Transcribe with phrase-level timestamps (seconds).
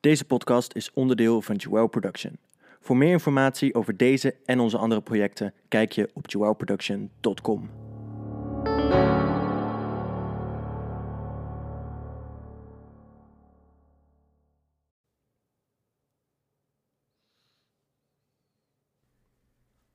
[0.00, 2.38] Deze podcast is onderdeel van Joel Production.
[2.80, 7.70] Voor meer informatie over deze en onze andere projecten kijk je op joelproduction.com.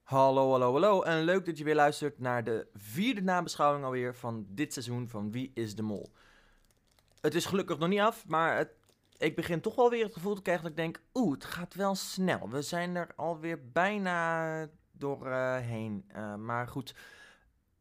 [0.04, 1.02] Hallo, hallo, hallo.
[1.02, 5.32] En leuk dat je weer luistert naar de vierde nabeschouwing alweer van dit seizoen van
[5.32, 6.12] Wie is de Mol.
[7.22, 8.70] Het is gelukkig nog niet af, maar het,
[9.18, 11.02] ik begin toch wel weer het gevoel te krijgen dat ik denk...
[11.14, 12.50] Oeh, het gaat wel snel.
[12.50, 16.10] We zijn er alweer bijna doorheen.
[16.16, 16.96] Uh, maar goed,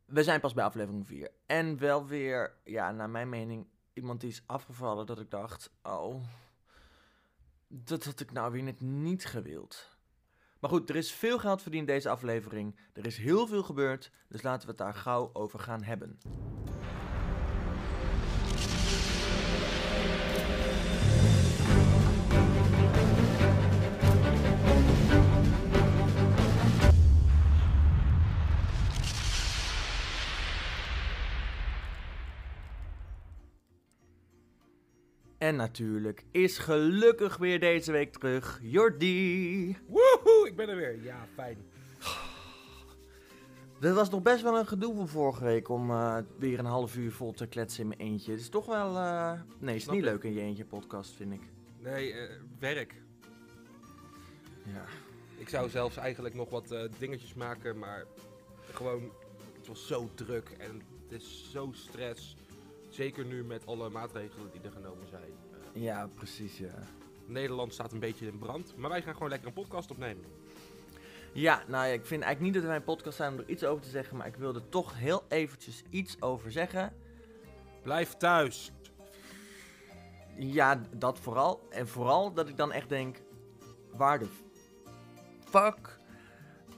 [0.05, 1.31] we zijn pas bij aflevering 4.
[1.47, 5.71] En wel weer, ja, naar mijn mening, iemand die is afgevallen dat ik dacht...
[5.83, 6.23] Oh,
[7.69, 9.93] dat had ik nou weer net niet gewild.
[10.61, 12.77] Maar goed, er is veel geld verdiend deze aflevering.
[12.93, 16.19] Er is heel veel gebeurd, dus laten we het daar gauw over gaan hebben.
[35.45, 39.77] En natuurlijk is gelukkig weer deze week terug Jordi.
[39.87, 41.03] Woehoe, ik ben er weer.
[41.03, 41.57] Ja, fijn.
[43.81, 46.97] Dat was nog best wel een gedoe van vorige week om uh, weer een half
[46.97, 48.31] uur vol te kletsen in mijn eentje.
[48.31, 48.97] Het is toch wel...
[48.97, 49.33] Uh...
[49.59, 51.43] Nee, het is niet leuk in je eentje podcast, vind ik.
[51.79, 52.95] Nee, uh, werk.
[54.63, 54.85] Ja.
[55.37, 58.05] Ik zou zelfs eigenlijk nog wat dingetjes maken, maar
[58.73, 59.13] gewoon...
[59.59, 62.37] Het was zo druk en het is zo stress.
[62.95, 65.33] Zeker nu met alle maatregelen die er genomen zijn.
[65.73, 66.75] Ja, precies, ja.
[67.27, 70.25] Nederland staat een beetje in brand, maar wij gaan gewoon lekker een podcast opnemen.
[71.33, 73.65] Ja, nou ja, ik vind eigenlijk niet dat wij een podcast zijn om er iets
[73.65, 76.93] over te zeggen, maar ik wilde toch heel eventjes iets over zeggen.
[77.83, 78.73] Blijf thuis.
[80.37, 81.67] Ja, dat vooral.
[81.71, 83.23] En vooral dat ik dan echt denk,
[83.91, 84.29] waar de
[85.45, 85.94] fuck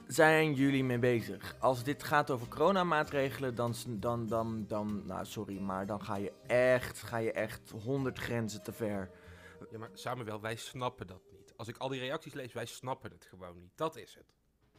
[0.07, 1.55] zijn jullie mee bezig?
[1.59, 6.33] Als dit gaat over coronamaatregelen, dan, dan, dan, dan, nou sorry, maar dan ga je
[6.47, 9.11] echt, ga je echt honderd grenzen te ver.
[9.71, 11.53] Ja, maar Samuel, wij snappen dat niet.
[11.55, 13.71] Als ik al die reacties lees, wij snappen het gewoon niet.
[13.75, 14.35] Dat is het.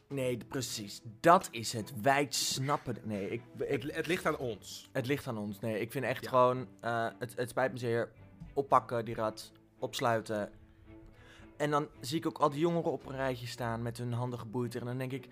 [0.07, 1.01] Nee, precies.
[1.03, 2.01] Dat is het.
[2.01, 3.05] Wij snappen het.
[3.05, 4.89] Nee, ik, ik, het, het, ligt aan ons.
[4.91, 5.59] Het ligt aan ons.
[5.59, 8.11] Nee, ik vind echt gewoon, uh, het, het spijt me zeer,
[8.53, 10.51] oppakken die rat, opsluiten
[11.59, 14.39] en dan zie ik ook al die jongeren op een rijtje staan met hun handen
[14.39, 14.75] geboeid.
[14.75, 15.27] En dan denk ik,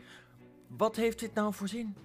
[0.68, 1.96] wat heeft dit nou voor zin?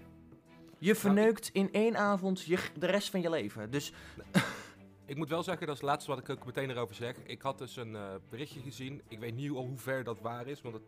[0.78, 3.70] Je verneukt in één avond je, de rest van je leven.
[3.70, 3.92] Dus...
[5.06, 7.16] Ik moet wel zeggen, dat is het laatste wat ik ook meteen erover zeg.
[7.24, 9.02] Ik had dus een uh, berichtje gezien.
[9.08, 10.82] Ik weet niet al hoe ver dat waar is, want het,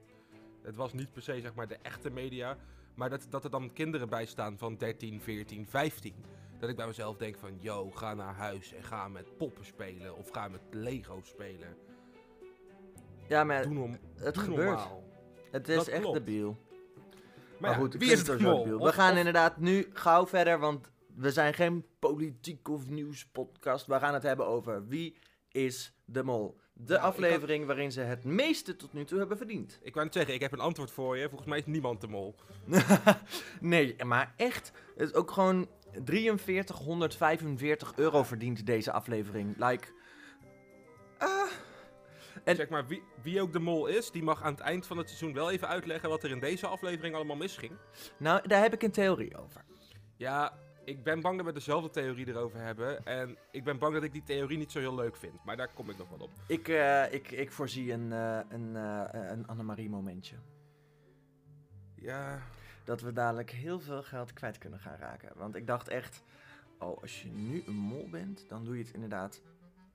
[0.62, 2.56] het, was niet per se zeg maar de echte media.
[2.94, 6.14] Maar dat, dat er dan kinderen bij staan van 13, 14, 15.
[6.58, 10.16] Dat ik bij mezelf denk van, yo, ga naar huis en ga met poppen spelen.
[10.16, 11.76] Of ga met Lego spelen.
[13.28, 13.66] Ja, maar
[14.14, 14.66] het gebeurt.
[14.66, 15.04] Normaal.
[15.50, 16.56] Het is echt debiel.
[17.58, 18.82] Maar, maar goed, wie is het mol?
[18.84, 23.86] We gaan inderdaad nu gauw verder, want we zijn geen politiek of nieuwspodcast.
[23.86, 25.16] We gaan het hebben over wie
[25.48, 26.60] is de mol.
[26.72, 29.78] De aflevering waarin ze het meeste tot nu toe hebben verdiend.
[29.82, 31.28] Ik wou het zeggen, ik heb een antwoord voor je.
[31.28, 32.34] Volgens mij is niemand de mol.
[33.60, 34.72] nee, maar echt.
[34.96, 35.68] Het is ook gewoon
[36.04, 39.54] 4345 euro verdiend deze aflevering.
[39.58, 39.86] Like...
[42.44, 44.98] En zeg maar, wie, wie ook de mol is, die mag aan het eind van
[44.98, 47.72] het seizoen wel even uitleggen wat er in deze aflevering allemaal misging.
[48.16, 49.64] Nou, daar heb ik een theorie over.
[50.16, 53.04] Ja, ik ben bang dat we dezelfde theorie erover hebben.
[53.04, 55.44] En ik ben bang dat ik die theorie niet zo heel leuk vind.
[55.44, 56.30] Maar daar kom ik nog wel op.
[56.46, 60.36] Ik, uh, ik, ik voorzie een, uh, een, uh, een Annemarie momentje.
[61.94, 62.42] Ja.
[62.84, 65.32] Dat we dadelijk heel veel geld kwijt kunnen gaan raken.
[65.34, 66.22] Want ik dacht echt,
[66.78, 69.42] oh, als je nu een mol bent, dan doe je het inderdaad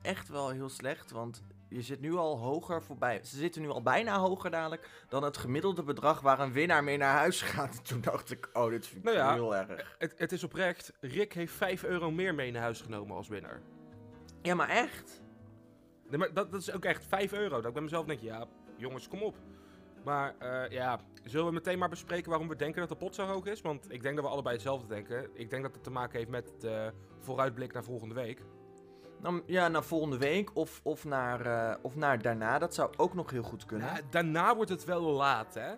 [0.02, 1.12] echt wel heel slecht.
[1.12, 3.20] Want je zit nu al hoger voorbij.
[3.24, 6.98] Ze zitten nu al bijna hoger dadelijk dan het gemiddelde bedrag waar een winnaar mee
[6.98, 7.86] naar huis gaat.
[7.88, 9.96] Toen dacht ik, oh, dit vind ik nou heel erg.
[9.98, 10.94] Het, het is oprecht.
[11.00, 13.62] Rick heeft 5 euro meer mee naar huis genomen als winnaar.
[14.42, 15.22] Ja, maar echt?
[16.10, 17.56] Nee, maar dat, dat is ook echt 5 euro.
[17.56, 18.48] Dat ik bij mezelf denk, ja,
[18.78, 19.36] jongens, kom op.
[20.04, 23.26] Maar uh, ja, zullen we meteen maar bespreken waarom we denken dat de pot zo
[23.26, 23.62] hoog is?
[23.62, 25.30] Want ik denk dat we allebei hetzelfde denken.
[25.34, 28.42] Ik denk dat het te maken heeft met de vooruitblik naar volgende week.
[29.22, 32.60] Nou, ja, naar volgende week of, of, naar, uh, of naar daarna.
[32.60, 33.88] Dat zou ook nog heel goed kunnen.
[33.88, 35.74] Ja, daarna wordt het wel laat, hè?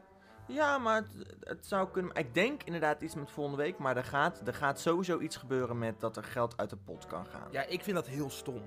[0.47, 2.15] Ja, maar het, het, zou kunnen.
[2.15, 3.77] Ik denk inderdaad iets met volgende week.
[3.77, 7.05] Maar er gaat, er gaat sowieso iets gebeuren met dat er geld uit de pot
[7.05, 7.47] kan gaan.
[7.51, 8.61] Ja, ik vind dat heel stom.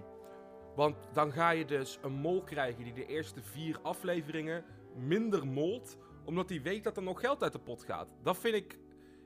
[0.75, 4.65] Want dan ga je dus een mol krijgen die de eerste vier afleveringen
[4.97, 5.97] minder molt.
[6.25, 8.09] Omdat hij weet dat er nog geld uit de pot gaat.
[8.23, 8.79] Dat vind ik.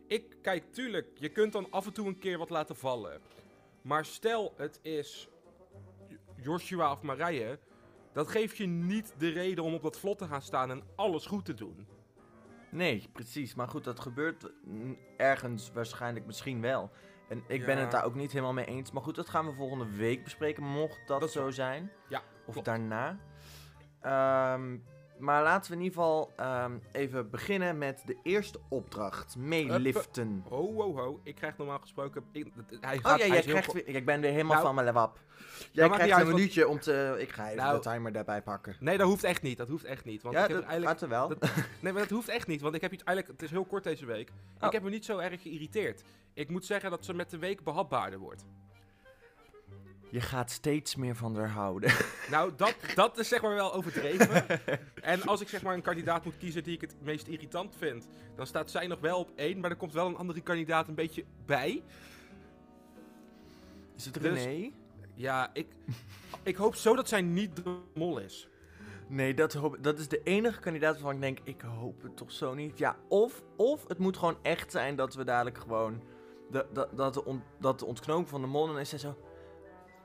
[0.06, 3.20] Ik, kijk, tuurlijk, je kunt dan af en toe een keer wat laten vallen.
[3.82, 5.28] Maar stel, het is
[6.48, 7.58] Joshua of Marije,
[8.12, 11.26] dat geeft je niet de reden om op dat vlot te gaan staan en alles
[11.26, 11.86] goed te doen.
[12.70, 13.54] Nee, precies.
[13.54, 14.50] Maar goed, dat gebeurt
[15.16, 16.90] ergens waarschijnlijk misschien wel.
[17.28, 18.90] En ik ben het daar ook niet helemaal mee eens.
[18.90, 21.92] Maar goed, dat gaan we volgende week bespreken, mocht dat, zo zijn.
[22.08, 22.66] Ja, Of klopt.
[22.66, 23.18] daarna.
[24.00, 24.78] Ehm,
[25.18, 29.36] maar laten we in ieder geval ehm, even beginnen met de eerste opdracht.
[29.36, 30.44] Meeliften.
[30.48, 31.20] Ho, ho, ho.
[31.22, 32.24] Ik krijg normaal gesproken...
[32.32, 34.74] ik- hij Oh gaat, ja, hij jij krijgt weer, ik ben weer helemaal Nou, van
[34.74, 35.18] mijn lewap.
[35.72, 37.16] Jij krijgt uit, een want- minuutje om te...
[37.18, 38.76] Ik ga even Nou, de timer daarbij pakken.
[38.80, 39.56] Nee, dat hoeft echt niet.
[39.58, 40.22] Dat hoeft echt niet.
[40.22, 40.98] Want ja, ik heb dat eigenlijk...
[41.00, 41.28] gaat wel.
[41.28, 41.38] dat-
[41.80, 42.60] Nee, maar dat hoeft echt niet.
[42.60, 43.36] Want ik heb iets eigenlijk...
[43.38, 44.30] Het is heel kort deze week.
[44.60, 44.66] Oh.
[44.66, 46.02] Ik heb me niet zo erg geïrriteerd.
[46.34, 48.44] Ik moet zeggen dat ze met de week behapbaarder wordt.
[50.10, 51.90] Je gaat steeds meer van haar houden.
[52.30, 54.46] Nou, dat, dat is zeg maar wel overdreven.
[55.02, 58.08] en als ik zeg maar een kandidaat moet kiezen die ik het meest irritant vind,
[58.36, 60.94] dan staat zij nog wel op één, maar er komt wel een andere kandidaat een
[60.94, 61.82] beetje bij.
[63.96, 64.70] Is het Dus- René?
[65.14, 65.66] Ja, ik,
[66.42, 68.48] ik hoop zo dat zij niet de mol is.
[69.08, 72.32] Nee, dat, hoop, dat is de enige kandidaat waarvan ik denk, ik hoop het toch
[72.32, 72.78] zo niet.
[72.78, 76.02] Ja, of, of het moet gewoon echt zijn dat we dadelijk gewoon...
[76.50, 79.16] De, dat, dat, de on- dat de ontknoping van de mol en is zij zo...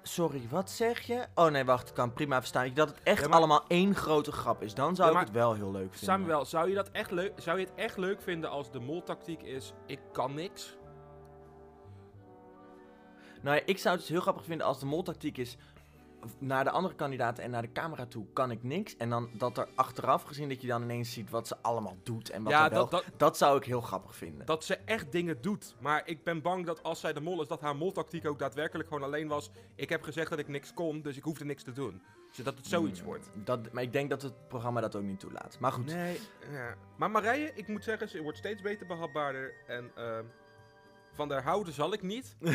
[0.05, 1.25] Sorry, wat zeg je?
[1.35, 2.73] Oh nee, wacht, ik kan prima verstaan.
[2.73, 4.73] Dat het echt Ja, maar- allemaal één grote grap is.
[4.73, 5.99] Dan zou Ja, ik het wel heel leuk vinden.
[5.99, 9.41] Samuel, zou je, dat echt leuk, zou je het echt leuk vinden als de moltactiek
[9.41, 10.77] is, ik kan niks?
[13.41, 15.57] Nou ja, ik zou het dus heel grappig vinden als de moltactiek is...
[16.37, 18.97] Naar de andere kandidaten en naar de camera toe kan ik niks.
[18.97, 22.29] En dan dat er achteraf gezien dat je dan ineens ziet wat ze allemaal doet
[22.29, 22.79] en wat ja, wel...
[22.79, 24.45] dat, Dat, dat, zou ik heel grappig vinden.
[24.45, 25.75] dat ze echt dingen doet.
[25.79, 28.87] Maar ik ben bang dat als zij de mol is, dat haar moltactiek ook daadwerkelijk
[28.87, 29.49] gewoon alleen was.
[29.75, 32.01] Ik heb gezegd dat ik niks kon, dus ik hoefde niks te doen.
[32.31, 33.29] Zodat het zoiets Hmm, wordt.
[33.33, 35.57] Dat, maar ik denk dat het programma dat ook niet toelaat.
[35.59, 35.85] Maar goed.
[35.85, 36.19] Nee,
[36.51, 36.75] ja.
[36.97, 39.53] Maar Marije, ik moet zeggen, ze wordt steeds beter behapbaarder.
[39.67, 40.23] En ehm,
[41.11, 42.35] van der houden zal ik niet.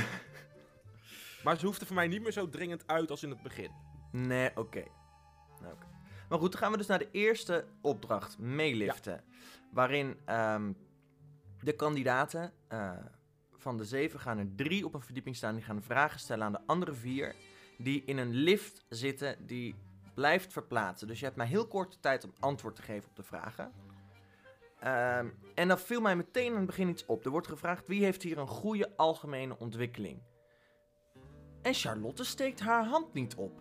[1.44, 3.70] maar ze hoeft er voor mij niet meer zo dringend uit als in het begin.
[4.12, 4.84] Nee, oké.
[5.60, 5.86] Nou, oké.
[6.28, 9.24] Maar goed, dan gaan we dus naar de eerste opdracht, meeliften.
[9.72, 10.72] Waarin ehm,
[11.60, 12.92] de kandidaten eh,
[13.56, 15.54] van de zeven gaan er drie op een verdieping staan.
[15.54, 17.34] Die gaan vragen stellen aan de andere vier.
[17.78, 19.74] Die in een lift zitten die
[20.14, 21.08] blijft verplaatsen.
[21.08, 23.72] Dus je hebt maar heel korte tijd om antwoord te geven op de vragen.
[24.80, 27.24] Ehm, en dan viel mij meteen aan het begin iets op.
[27.24, 30.22] Er wordt gevraagd wie heeft hier een goede algemene ontwikkeling.
[31.68, 33.52] En Charlotte steekt haar hand niet op.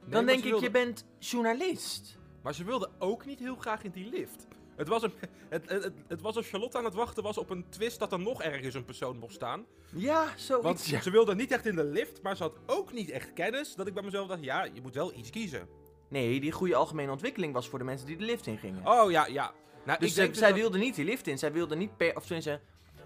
[0.00, 2.18] Nee, Dan denk ik, wilde- je bent journalist.
[2.42, 4.46] Maar ze wilde ook niet heel graag in die lift.
[4.76, 5.12] Het was, een,
[5.48, 8.18] het, het, het, was alsof Charlotte aan het wachten was op een twist dat er
[8.18, 9.64] nog ergens een persoon mocht staan.
[9.94, 10.64] Ja, zoiets.
[10.66, 11.00] Want ja.
[11.00, 13.74] ze wilde niet echt in de lift, maar ze had ook niet echt kennis.
[13.74, 15.68] Dat ik bij mezelf dacht, ja, je moet wel iets kiezen.
[16.08, 18.86] Nee, die goede algemene ontwikkeling was voor de mensen die de lift in gingen.
[18.86, 19.52] Oh ja, ja.
[19.84, 21.38] Nou, dus ik dus zij dat- wilde niet die lift in.
[21.38, 22.16] Zij wilde niet per...
[22.16, 22.60] Of tenminste,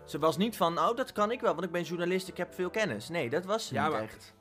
[0.08, 2.54] ze was niet van, oh, dat kan ik wel, want ik ben journalist, ik heb
[2.54, 3.08] veel kennis.
[3.08, 4.34] Nee, dat was ze Ja, niet maar- echt.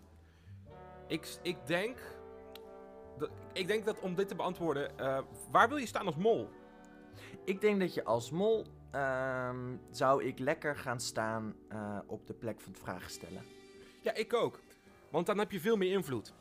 [1.08, 1.98] Ik, ik denk.
[3.18, 4.98] Dat, ik denk dat om dit te beantwoorden.
[5.00, 5.20] eh,
[5.52, 6.50] waar wil je staan als mol?
[7.44, 12.34] Ik denk dat je als mol, ehm, zou ik lekker gaan staan eh, op de
[12.34, 13.42] plek van het vragen stellen.
[14.02, 14.60] Ja, ik ook.
[15.10, 16.34] Want dan heb je veel meer invloed.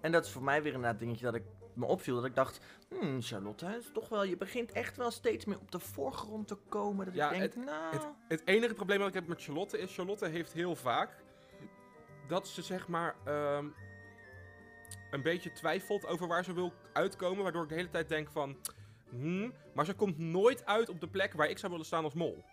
[0.00, 1.42] En dat is voor mij weer een dingetje dat ik
[1.78, 2.14] me opviel.
[2.14, 5.58] Dat ik dacht, hmm, Charlotte, het is toch wel, je begint echt wel steeds meer
[5.58, 7.04] op de voorgrond te komen.
[7.06, 7.92] Dat Ja, ik denk, nou...
[7.94, 9.94] Het, het enige probleem dat ik heb met Charlotte is.
[9.94, 11.24] Charlotte heeft heel vaak.
[12.28, 13.14] dat ze zeg maar.
[13.24, 13.66] ehm,
[15.10, 17.42] een beetje twijfelt over waar ze wil uitkomen.
[17.42, 18.56] Waardoor ik de hele tijd denk van.
[19.10, 22.14] Hmm, maar ze komt nooit uit op de plek waar ik zou willen staan als
[22.14, 22.44] mol.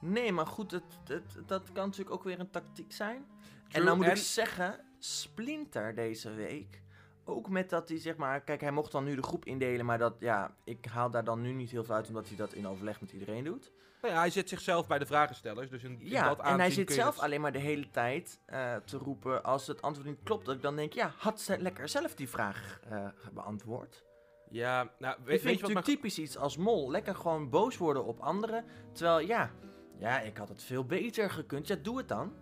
[0.00, 3.26] Nee, maar goed, het, het, dat kan natuurlijk ook weer een tactiek zijn.
[3.68, 6.82] en nou moet ik en- zeggen, Splinter deze week.
[7.24, 9.98] Ook met dat hij zeg maar, kijk, hij mocht dan nu de groep indelen, maar
[9.98, 12.66] dat, ja, ik haal daar dan nu niet heel veel uit, omdat hij dat in
[12.68, 13.72] overleg met iedereen doet.
[14.02, 15.70] Nou ja, hij zit zichzelf bij de vragenstellers.
[15.70, 18.40] Dus in, in Ja, dat en hij zit zelf het- alleen maar de hele tijd
[18.46, 20.46] eh, te roepen als het antwoord niet klopt.
[20.46, 24.04] Dat ik dan denk, ja, had ze lekker zelf die vraag eh, beantwoord.
[24.50, 26.90] Ja, nou, weet, vind weet je wat natuurlijk typisch iets als mol.
[26.90, 28.64] Lekker gewoon boos worden op anderen.
[28.92, 29.50] Terwijl, ja,
[29.98, 31.66] ja, ik had het veel beter gekund.
[31.66, 32.32] Ja, doe het dan.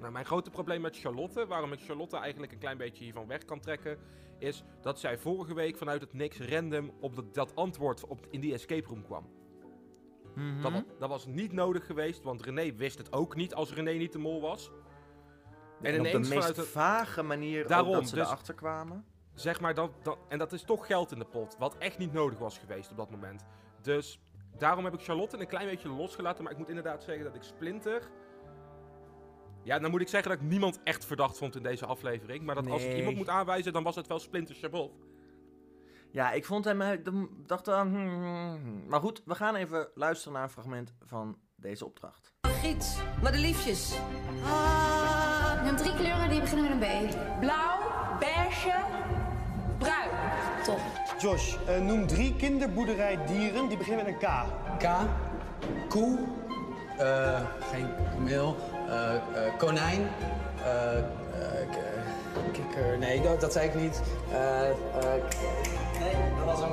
[0.00, 3.44] Nou, mijn grote probleem met Charlotte, waarom ik Charlotte eigenlijk een klein beetje hiervan weg
[3.44, 3.98] kan trekken,
[4.38, 8.40] is dat zij vorige week vanuit het niks random op dat, dat antwoord op, in
[8.40, 9.26] die escape room kwam.
[10.62, 13.90] Dat, wa- dat was niet nodig geweest, want René wist het ook niet als René
[13.92, 14.70] niet de mol was.
[15.82, 19.04] En, En op de meest het- vage manier Daarom, dat ze dus- erachter kwamen.
[19.34, 22.12] Zeg maar, dat, dat, en dat is toch geld in de pot, wat echt niet
[22.12, 23.44] nodig was geweest op dat moment.
[23.82, 24.20] Dus
[24.58, 27.42] daarom heb ik Charlotte een klein beetje losgelaten, maar ik moet inderdaad zeggen dat ik
[27.42, 28.10] Splinter...
[29.64, 32.44] Ja, dan moet ik zeggen dat ik niemand echt verdacht vond in deze aflevering.
[32.44, 34.92] Maar dat als ik iemand moet aanwijzen, dan was het wel Splinter Chabot.
[36.10, 37.02] Ja, ik vond hem...
[37.02, 37.88] dan dacht aan...
[37.88, 38.84] hmm, hmm, hmm.
[38.88, 42.32] Maar goed, we gaan even luisteren naar een fragment van deze opdracht.
[42.40, 43.98] Giet, maar de liefjes.
[44.44, 47.40] Ah, hebt drie kleuren die beginnen met een B.
[47.40, 47.78] blauw,
[48.18, 48.84] beige,
[51.18, 54.44] Josh, eh, noem drie kinderboerderijdieren die beginnen met een K.
[54.78, 54.86] K,
[55.88, 56.18] koe,
[56.98, 57.40] eh,
[57.70, 58.73] geen kameel, eh, eh,
[59.58, 60.08] konijn,
[60.64, 61.04] eh, eh,
[61.70, 64.02] k- kikker, nee, dat, dat zei ik niet.
[64.32, 64.74] Eh, eh,
[66.00, 66.72] nee, dat was hem.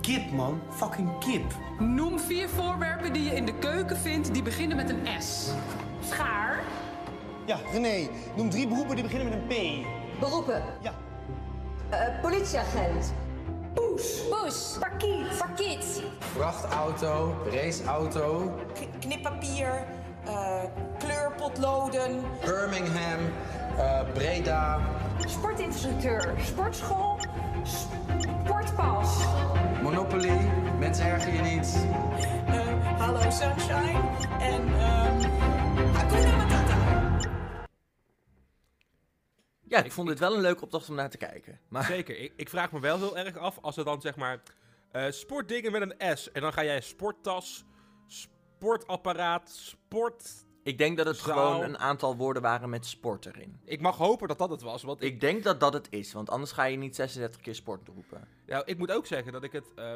[0.00, 0.60] Kip, man.
[0.70, 1.52] Fucking kip.
[1.78, 5.48] Noem vier voorwerpen die je in de keuken vindt die beginnen met een S.
[6.08, 6.58] Schaar.
[7.44, 9.86] Ja, René, noem drie beroepen die beginnen met een P.
[10.20, 10.62] Beroepen.
[10.80, 10.92] Ja.
[11.88, 13.12] Eh, politieagent.
[13.74, 14.22] Poes.
[14.30, 14.76] Poes.
[14.80, 15.38] Parkiet.
[15.38, 16.02] Parkiet.
[16.18, 19.80] Vrachtauto, raceauto, K- knippapier, eh,
[20.98, 23.20] kleurpotloden, Birmingham,
[23.78, 24.80] eh, Breda,
[25.26, 26.34] Sportinstructeur.
[26.40, 27.18] Sportschool.
[27.64, 29.24] Sportpas.
[29.82, 31.86] Monopoly, mensen erger je niet.
[32.46, 34.00] eh, Hallo Sunshine
[34.40, 34.68] en
[35.92, 36.74] Hakuna Matata.
[39.68, 41.60] Ja, ik vond dit wel een leuke opdracht om naar te kijken.
[41.68, 42.18] Maar Zeker.
[42.18, 44.42] Ik, ik vraag me wel heel erg af als er dan zeg maar
[44.92, 46.32] eh, sportdingen met een S.
[46.32, 47.64] En dan ga jij sporttas,
[48.66, 50.44] sportapparaat, sport.
[50.62, 51.34] ik denk dat het Zaal.
[51.52, 53.60] gewoon een aantal woorden waren met sport erin.
[53.64, 54.82] Ik mag hopen dat dat het was.
[54.82, 57.54] Want ik, Ik denk dat dat het is, want anders ga je niet 36 keer
[57.54, 58.28] sport roepen.
[58.46, 59.74] nou, ik moet ook zeggen dat ik het.
[59.74, 59.94] eh,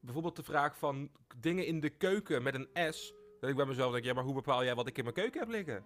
[0.00, 1.10] bijvoorbeeld de vraag van
[1.40, 3.14] dingen in de keuken met een S.
[3.40, 5.40] Dat ik bij mezelf denk, ja, maar hoe bepaal jij wat ik in mijn keuken
[5.40, 5.84] heb liggen?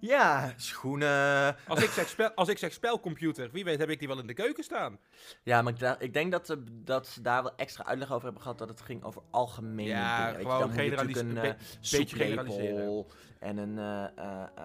[0.00, 1.56] Ja, schoenen.
[1.68, 4.26] Als ik zeg, spel, als ik zeg spelcomputer, wie weet heb ik die wel in
[4.26, 4.98] de keuken staan.
[5.42, 8.24] Ja, maar ik, da- ik denk dat ze, dat ze daar wel extra uitleg over
[8.24, 10.32] hebben gehad dat het ging over algemene Ja, dingen.
[10.32, 10.50] weet je.
[10.50, 11.52] gewoon Dan moet je generalis- natuurlijk een
[11.90, 13.04] eh, beetje generaliseren.
[13.38, 14.64] En een eh, eh, eh,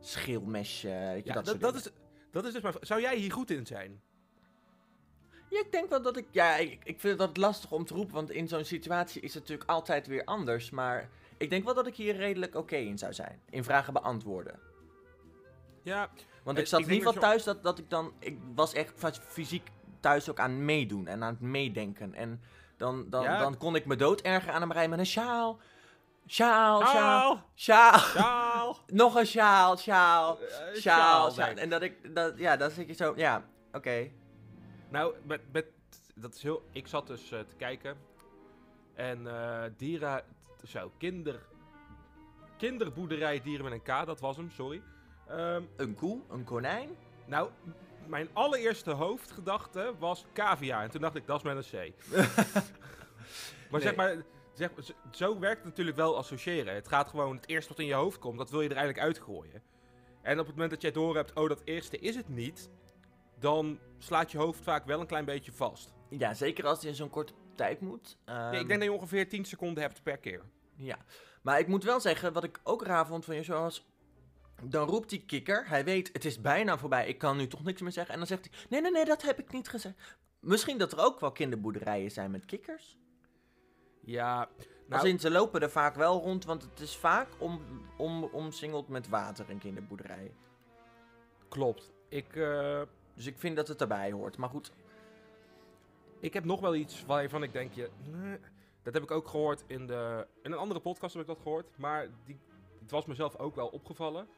[0.00, 0.88] schilmesje.
[1.12, 1.88] Weet je, Ja, dat, is,
[2.30, 2.74] dat is dus maar.
[2.80, 4.00] Zou jij hier goed in zijn?
[5.50, 6.26] Ja, ik denk wel dat ik...
[6.30, 9.42] Ja, ik, ik vind dat lastig om te roepen, want in zo'n situatie is het
[9.42, 10.70] natuurlijk altijd weer anders.
[10.70, 11.08] Maar
[11.40, 13.40] ik denk wel dat ik hier redelijk oké in zou zijn.
[13.50, 14.58] In vragen beantwoorden.
[15.82, 16.10] Ja,
[16.42, 18.12] Want Eh, ik zat ik in ieder denk geval dat thuis dat, dat ik dan...
[18.18, 18.92] Ik was echt
[19.26, 19.68] fysiek
[20.00, 22.14] thuis ook aan meedoen en aan het meedenken.
[22.14, 22.40] En
[22.76, 23.38] dan, dan, Ja.
[23.38, 25.60] dan kon ik me dood erger aan hem rijden met een sjaal.
[26.26, 28.78] Sjaal, sjaal, Sjaal.
[28.86, 31.36] Nog een sjaal, sjaal, Eh, sjaal.
[31.38, 32.14] En dat ik...
[32.14, 33.12] Dat, ja, dan zit je zo...
[33.16, 34.10] Ja, oké.
[34.88, 35.66] Nou, met, met,
[36.14, 36.62] dat is heel.
[36.72, 37.96] Ik zat dus eh, te kijken.
[38.94, 40.22] En eh dieren.
[40.66, 41.40] Zo, kinder.
[42.58, 44.82] Kinderboerderij dieren met een K, dat was hem, sorry.
[45.28, 46.88] Ehm, Een koe, een konijn.
[47.26, 47.50] nou,
[48.06, 50.82] mijn allereerste hoofdgedachte was cavia.
[50.82, 51.94] En toen dacht ik, dat is met een C.
[53.70, 54.16] maar zeg maar,
[54.52, 54.70] zeg,
[55.10, 56.74] zo werkt het natuurlijk wel associëren.
[56.74, 59.06] Het gaat gewoon, het eerste wat in je hoofd komt, dat wil je er eigenlijk
[59.06, 59.62] uitgooien.
[60.22, 62.70] En op het moment dat jij door hebt, oh, dat eerste is het niet.
[63.38, 65.92] Dan slaat je hoofd vaak wel een klein beetje vast.
[66.08, 68.18] Ja, zeker als het in zo'n korte tijd moet.
[68.24, 70.42] Ehm, ik denk dat je ongeveer 10 seconden hebt per keer.
[70.76, 70.98] Ja,
[71.42, 73.88] maar ik moet wel zeggen, wat ik ook raar vond van je, zoals...
[74.62, 77.80] Dan roept die kikker, hij weet, het is bijna voorbij, ik kan nu toch niks
[77.80, 78.12] meer zeggen.
[78.12, 79.94] En dan zegt hij, nee, nee, nee, dat heb ik niet gezegd.
[80.40, 82.98] Misschien dat er ook wel kinderboerderijen zijn met kikkers.
[84.00, 84.48] Ja, Als
[84.86, 87.60] nou, in, ze lopen er vaak wel rond, want het is vaak om,
[87.96, 90.34] om, omsingeld met water, een kinderboerderij.
[91.48, 91.90] klopt.
[92.08, 92.82] Ik, eh,
[93.14, 94.36] Dus ik vind dat het erbij hoort.
[94.36, 94.72] Maar goed,
[96.20, 98.38] ik heb nog wel iets waarvan ik denk, je, nee,
[98.82, 101.66] dat heb ik ook gehoord in, de, in een andere podcast heb ik dat gehoord.
[101.76, 102.38] Maar die,
[102.80, 104.28] het was mezelf ook wel opgevallen.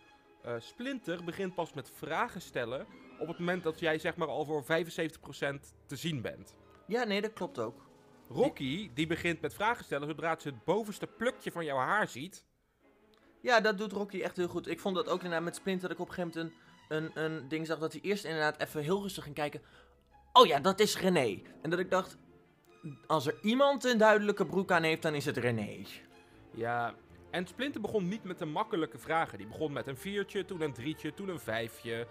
[0.43, 2.87] Eh, Splinter begint pas met vragen stellen
[3.19, 4.67] op het moment dat jij zeg maar al voor 75%
[5.87, 6.57] te zien bent.
[6.87, 7.91] ja, nee, dat klopt ook.
[8.29, 12.45] Rocky, die begint met vragen stellen zodra ze het bovenste plukje van jouw haar ziet.
[13.41, 14.69] Ja, dat doet Rocky echt heel goed.
[14.69, 17.25] Ik vond dat ook inderdaad met Splinter dat ik op een gegeven moment een, een,
[17.25, 19.63] een ding zag dat hij eerst inderdaad even heel rustig ging kijken.
[20.33, 21.41] Oh ja, dat is René.
[21.63, 22.17] En dat ik dacht,
[23.07, 25.85] als er iemand een duidelijke broek aan heeft, dan is het René.
[26.51, 26.95] Ja,
[27.31, 29.39] en Splinter begon niet met de makkelijke vragen.
[29.39, 32.07] Die begon met een viertje, toen een drietje, toen een vijfje.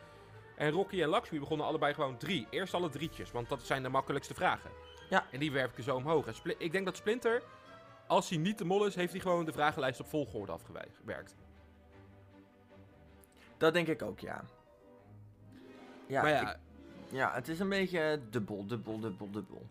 [0.55, 2.47] En Rocky en Lakshmi begonnen allebei gewoon drie.
[2.49, 4.71] Eerst alle drietjes, want dat zijn de makkelijkste vragen.
[5.09, 5.25] Ja.
[5.31, 6.25] En die werken zo omhoog.
[6.43, 7.43] En ik denk dat Splinter,
[8.07, 11.35] als hij niet de mol is, heeft hij gewoon de vragenlijst op volgorde afgewerkt.
[13.57, 14.43] Dat denk ik ook, ja.
[16.07, 16.59] Ja, maar ja, ik-
[17.11, 19.65] ja, het is een beetje dubbel, dubbel, dubbel, dubbel.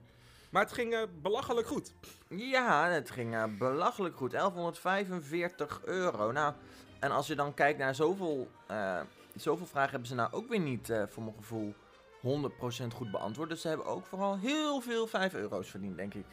[0.50, 1.92] maar het ging eh, belachelijk goed.
[2.28, 4.30] Ja, het ging eh, belachelijk goed.
[4.30, 6.32] 1145 euro.
[6.32, 6.54] Nou,
[6.98, 9.00] en als je dan kijkt naar zoveel, eh,
[9.36, 11.74] zoveel vragen hebben ze nou ook weer niet, voor mijn gevoel,
[12.20, 13.48] 100% goed beantwoord.
[13.48, 16.26] Dus ze hebben ook vooral heel veel 5 euro's verdiend, denk ik.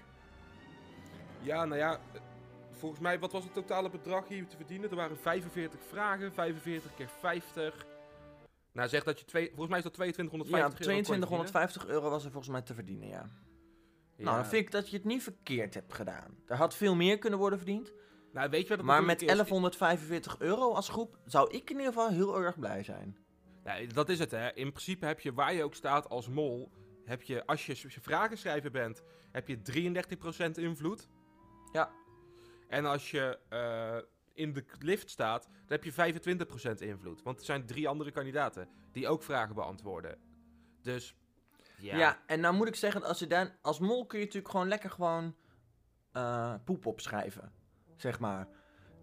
[1.41, 1.99] Ja, nou ja,
[2.71, 4.89] volgens mij, wat was het totale bedrag hier te verdienen?
[4.89, 7.85] Er waren 45 vragen, 45 keer 50.
[8.77, 11.03] Nou, zeg dat je twee, volgens mij is dat 2250 Ja, euro kon je verdienen.
[11.03, 13.29] 2250 euro was er volgens mij te verdienen, ja.
[14.15, 14.23] Ja.
[14.23, 16.37] Nou, dan vind ik dat je het niet verkeerd hebt gedaan.
[16.45, 17.93] Er had veel meer kunnen worden verdiend.
[18.31, 19.49] Nou, weet je wat het Maar met natuurlijk is?
[19.49, 23.17] 1145 euro als groep zou ik in ieder geval heel erg blij zijn.
[23.63, 24.53] Nee, dat is het hè.
[24.53, 26.71] In principe heb je waar je ook staat als mol
[27.03, 29.57] heb je, als je, als je vragen schrijver bent, heb je
[30.47, 31.07] 33% invloed.
[31.71, 31.91] Ja.
[32.67, 33.97] En als je eh,
[34.37, 35.91] in de lift staat, dan heb je
[36.75, 37.23] 25% invloed.
[37.23, 40.17] Want er zijn drie andere kandidaten die ook vragen beantwoorden.
[40.81, 41.15] Dus,
[41.77, 41.97] ja.
[41.97, 42.21] Ja.
[42.25, 44.89] en nou moet ik zeggen, als, je dan, als mol kun je natuurlijk gewoon lekker
[44.89, 45.35] gewoon
[46.11, 47.51] eh, poep opschrijven.
[47.95, 48.47] Zeg maar.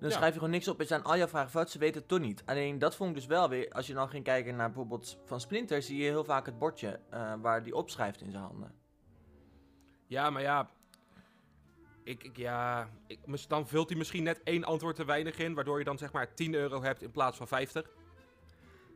[0.00, 0.16] Dan Ja.
[0.16, 2.18] schrijf je gewoon niks op en zijn al jouw vragen fout, ze weten het toch
[2.20, 2.42] niet.
[2.46, 5.40] Alleen dat vond ik dus wel weer, als je dan ging kijken naar bijvoorbeeld van
[5.40, 8.74] Splinter, zie je heel vaak het bordje eh, waar die opschrijft in zijn handen.
[10.06, 10.70] Ja, maar ja.
[12.04, 15.78] Ik, ik, ja ik, dan vult hij misschien net één antwoord te weinig in, waardoor
[15.78, 17.90] je dan zeg maar 10 euro hebt in plaats van 50.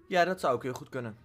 [0.07, 1.17] Ja, dat zou ook heel goed kunnen.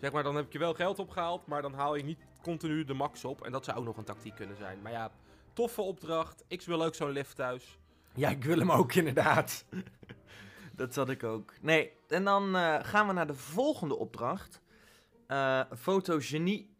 [0.00, 2.94] Zeg maar, dan heb je wel geld opgehaald, maar dan haal je niet continu de
[2.94, 3.44] max op.
[3.44, 4.82] En dat zou ook nog een tactiek kunnen zijn.
[4.82, 5.10] Maar ja,
[5.52, 6.44] toffe opdracht.
[6.48, 7.78] Ik wil ook zo'n lift thuis.
[8.14, 9.64] Ja, ik wil hem ook inderdaad.
[10.76, 11.52] dat zat ik ook.
[11.60, 14.62] Nee, en dan eh, gaan we naar de volgende opdracht.
[15.26, 16.76] Eh fotogenie.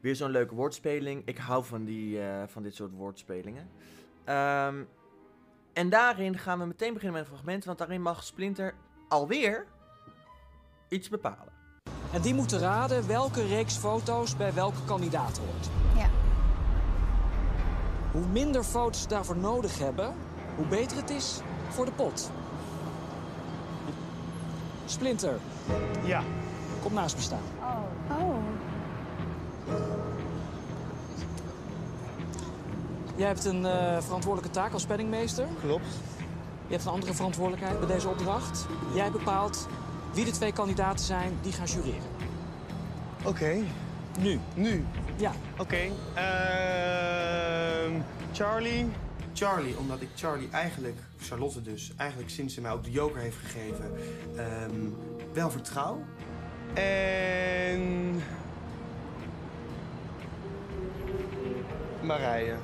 [0.00, 1.22] Weer zo'n leuke woordspeling.
[1.24, 3.70] Ik hou van, die, eh, van dit soort woordspelingen.
[4.24, 4.82] Ehm,
[5.72, 8.74] en daarin gaan we meteen beginnen met een fragment, want daarin mag Splinter
[9.08, 9.66] alweer
[10.88, 11.52] iets bepalen.
[12.12, 15.68] En die moeten raden welke reeks foto's bij welke kandidaat hoort.
[15.96, 16.08] Ja.
[18.12, 20.14] Hoe minder foto's ze daarvoor nodig hebben,
[20.56, 22.30] hoe beter het is voor de pot.
[24.84, 25.38] Splinter,
[26.04, 26.22] Ja.
[26.82, 27.42] kom naast me staan.
[28.10, 28.38] Oh.
[33.16, 35.46] Jij hebt een eh, verantwoordelijke taak als penningmeester.
[35.60, 35.86] Klopt.
[36.66, 38.66] Je hebt een andere verantwoordelijkheid bij deze opdracht.
[38.94, 39.66] Jij bepaalt
[40.14, 42.08] wie de twee kandidaten zijn die gaan jureren.
[43.24, 43.56] Oké.
[44.18, 44.40] Nu.
[44.54, 44.84] Nu.
[45.16, 45.32] Ja.
[45.58, 45.78] Oké.
[46.14, 48.00] Ehm,
[48.32, 48.88] Charlie.
[49.32, 53.36] Charlie, omdat ik Charlie eigenlijk, Charlotte dus, eigenlijk sinds ze mij ook de joker heeft
[53.36, 53.92] gegeven,
[54.36, 54.88] ehm,
[55.32, 56.02] wel vertrouw.
[56.74, 58.22] En...
[62.02, 62.56] Marije.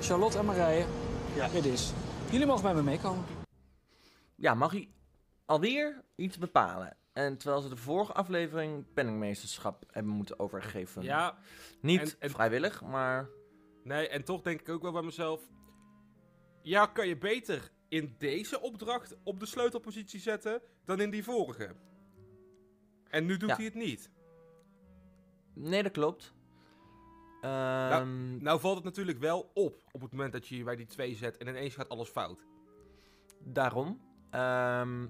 [0.00, 0.86] Charlotte en Marije.
[1.34, 1.48] Ja.
[1.48, 1.92] Dit is.
[2.30, 3.24] Jullie mogen bij me meekomen.
[4.34, 4.88] Ja, mag hij
[5.44, 6.96] alweer iets bepalen?
[7.12, 11.02] En terwijl ze de vorige aflevering penningmeesterschap hebben moeten overgeven.
[11.02, 11.38] Ja,
[11.80, 13.28] Niet en- en- vrijwillig, maar
[13.82, 15.40] nee, en toch denk ik ook wel bij mezelf.
[16.62, 21.74] Ja, kan je beter in deze opdracht op de sleutelpositie zetten dan in die vorige.
[23.10, 23.56] En nu doet Ja.
[23.56, 24.10] hij het niet.
[25.54, 26.34] nee, dat klopt.
[27.40, 31.14] Ehm, Nou valt het natuurlijk wel op op het moment dat je bij die twee
[31.14, 32.44] zet en ineens gaat alles fout.
[33.44, 34.00] Daarom.
[34.30, 35.02] Ehm,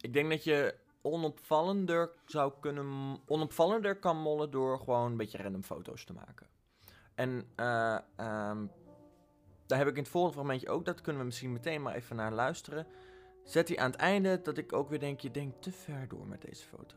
[0.00, 3.18] ik denk dat je onopvallender zou kunnen...
[3.26, 6.46] Onopvallender kan mollen door gewoon een beetje random foto's te maken.
[7.14, 8.66] En eh, ehm,
[9.66, 10.84] daar heb ik in het volgende fragmentje ook.
[10.84, 12.86] Dat kunnen we misschien meteen maar even naar luisteren.
[13.44, 15.20] Zet hij aan het einde dat ik ook weer denk...
[15.20, 16.96] Je denkt te ver door met deze foto.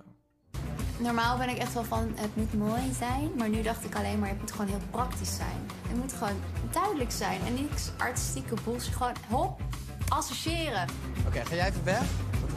[0.98, 4.20] Normaal ben ik echt wel van het moet mooi zijn, maar nu dacht ik alleen
[4.20, 5.70] maar het moet gewoon heel praktisch zijn.
[5.88, 6.40] Het moet gewoon
[6.72, 8.96] duidelijk zijn en niks artistieke bullshit.
[8.96, 9.62] Gewoon hop,
[10.08, 10.88] associëren.
[11.28, 12.04] Oké, ga jij even weg?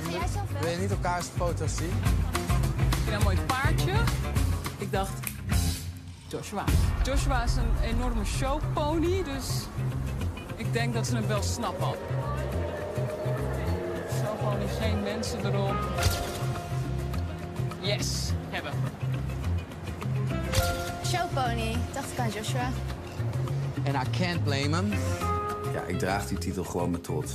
[0.05, 0.63] Ga jij zelf weg?
[0.63, 1.93] Wil je niet elkaars foto's zien?
[2.91, 3.93] Ik vind een mooi paardje.
[4.79, 5.13] Ik dacht,
[6.27, 6.65] Joshua.
[7.03, 9.67] Joshua is een enorme showpony, dus
[10.57, 11.95] ik denk dat ze hem wel snappen.
[14.21, 15.77] Showpony, geen mensen erop.
[17.81, 18.73] Yes, hebben.
[21.05, 22.71] Showpony, dacht ik aan Joshua.
[23.83, 24.91] En I can't blame him.
[25.73, 27.33] Ja, ik draag die titel gewoon met trots.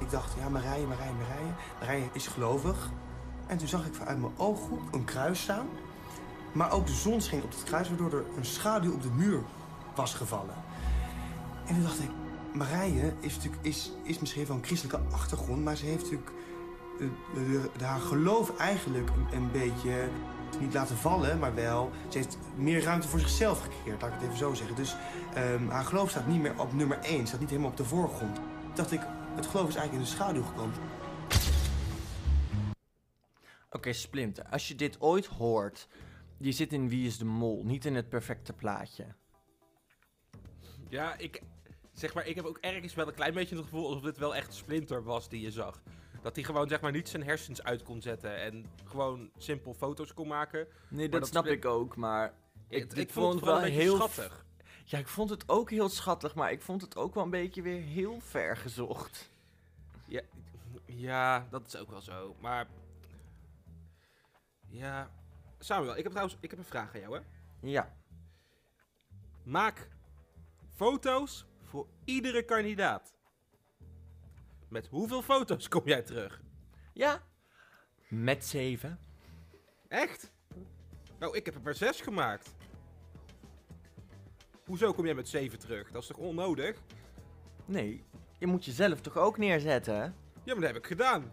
[0.00, 1.52] Ik dacht, ja, Marije, Marije, Marije.
[1.80, 2.90] Marije is gelovig.
[3.46, 5.66] En toen zag ik vanuit mijn ooghoek een kruis staan.
[6.52, 9.40] Maar ook de zon scheen op het kruis, waardoor er een schaduw op de muur
[9.94, 10.54] was gevallen.
[11.66, 12.10] En toen dacht ik,
[12.54, 16.30] Marije is, natuurlijk, is, is misschien wel een christelijke achtergrond, maar ze heeft natuurlijk
[17.00, 20.08] eh, de- de- haar geloof eigenlijk een, een beetje
[20.60, 24.24] niet laten vallen, maar wel, ze heeft meer ruimte voor zichzelf gecreëerd, laat ik het
[24.26, 24.76] even zo zeggen.
[24.76, 24.96] Dus
[25.34, 28.40] ehm, haar geloof staat niet meer op nummer 1, staat niet helemaal op de voorgrond.
[28.74, 29.00] dacht ik,
[29.34, 30.74] het geloof is eigenlijk in de schaduw gekomen.
[33.70, 34.44] Oké, Splinter.
[34.50, 35.88] Als je dit ooit hoort...
[36.38, 39.04] Je zit in Wie is de Mol, niet in het perfecte plaatje.
[40.88, 41.42] Ja, ik,
[41.94, 44.34] zeg maar, ik heb ook ergens wel een klein beetje het gevoel alsof dit wel
[44.34, 45.80] echt Splinter was die je zag.
[46.22, 50.14] Dat hij gewoon zeg maar niet zijn hersens uit kon zetten en gewoon simpel foto's
[50.14, 50.66] kon maken.
[50.88, 52.34] Nee, dat, snap ik ook, maar...
[52.68, 54.44] Ik, Ik, ik, vond het wel heel schattig.
[54.84, 57.62] Ja, ik vond het ook heel schattig, maar ik vond het ook wel een beetje
[57.62, 59.30] weer heel ver gezocht.
[60.06, 60.20] Ja,
[60.86, 62.36] ja, dat is ook wel zo.
[62.40, 62.66] Maar
[64.68, 65.10] ja,
[65.58, 67.20] Samuel, ik heb trouwens ik heb een vraag aan jou, hè?
[67.60, 67.96] Ja.
[69.42, 69.88] Maak
[70.74, 73.14] foto's voor iedere kandidaat.
[74.68, 76.40] Met hoeveel foto's kom jij terug?
[76.92, 77.22] Ja.
[78.08, 78.98] Met 7.
[79.88, 80.32] Echt?
[81.18, 82.54] Nou, ik heb er maar 6 gemaakt.
[84.64, 85.90] Hoezo kom jij met 7 terug?
[85.90, 86.76] Dat is toch onnodig?
[87.64, 88.04] Nee,
[88.38, 89.94] je moet jezelf toch ook neerzetten?
[89.94, 90.02] hè?
[90.04, 90.12] Ja,
[90.44, 91.30] maar dat heb ik gedaan.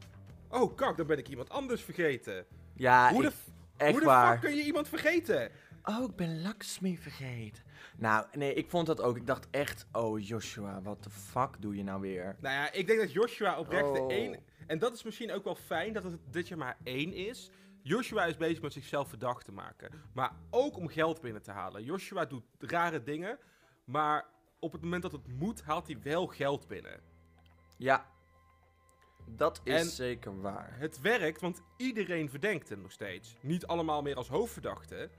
[0.50, 2.46] Oh, kak, dan ben ik iemand anders vergeten.
[2.74, 3.34] Ja, hoe de, ik-
[3.78, 4.32] echt hoe de waar.
[4.32, 5.52] fuck kun je iemand vergeten?
[5.84, 7.64] Oh, ik ben Lakshmi vergeten.
[7.98, 9.18] Nou, nee, ik vond dat ook.
[9.18, 12.36] Ik dacht echt, oh Joshua, wat de fuck doe je nou weer?
[12.40, 13.94] Nou ja, ik denk dat Joshua oprecht Oh.
[14.08, 14.40] de één...
[14.68, 17.50] En dat is misschien ook wel fijn dat het dit jaar maar één is.
[17.82, 19.92] Joshua is bezig met zichzelf verdacht te maken.
[20.14, 21.84] Maar ook om geld binnen te halen.
[21.84, 23.38] Joshua doet rare dingen.
[23.84, 24.26] Maar
[24.60, 27.00] op het moment dat het moet, haalt hij wel geld binnen.
[27.78, 28.06] Ja,
[29.26, 30.76] dat is En- zeker waar.
[30.80, 33.36] Het werkt, want iedereen verdenkt hem nog steeds.
[33.42, 35.10] Niet allemaal meer als hoofdverdachte.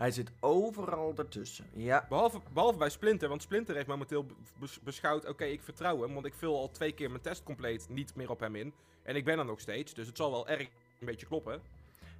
[0.00, 1.66] Hij zit overal ertussen.
[1.74, 5.28] Ja, Behalve, behalve bij Splinter, want Splinter heeft momenteel be- bes- beschouwd...
[5.28, 8.30] Oké, ik vertrouw hem, want ik vul al twee keer mijn test compleet niet meer
[8.30, 8.74] op hem in.
[9.02, 10.68] En ik ben er nog steeds, dus het zal wel erg
[11.00, 11.62] een beetje kloppen.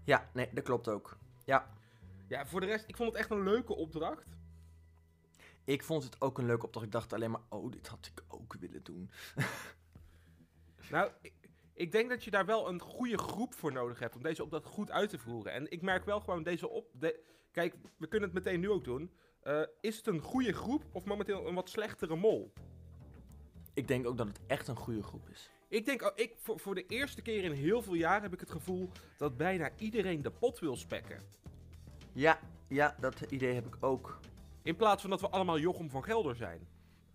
[0.05, 1.17] ja, nee, dat klopt ook.
[1.45, 1.71] Ja,
[2.29, 4.27] Ja, voor de rest, ik vond het echt een leuke opdracht.
[5.65, 6.87] ik vond het ook een leuke opdracht.
[6.87, 9.11] Ik dacht alleen maar, oh, dit had ik ook willen doen.
[10.91, 11.33] Nou, ik,
[11.75, 14.65] ik denk dat je daar wel een goede groep voor nodig hebt om deze opdracht
[14.67, 15.53] goed uit te voeren.
[15.53, 16.87] En ik merk wel gewoon deze op...
[16.93, 19.11] de- Kijk, we kunnen het meteen nu ook doen.
[19.41, 22.53] Eh, is het een goede groep of momenteel een wat slechtere mol?
[23.75, 25.51] Ik denk ook dat het echt een goede groep is.
[25.69, 28.41] Ik denk, oh, ik, voor, voor de eerste keer in heel veel jaar heb ik
[28.41, 31.23] het gevoel dat bijna iedereen de pot wil spekken.
[32.13, 34.19] Ja, ja, dat idee heb ik ook.
[34.63, 36.69] In plaats van dat we allemaal Jochem van Gelder zijn.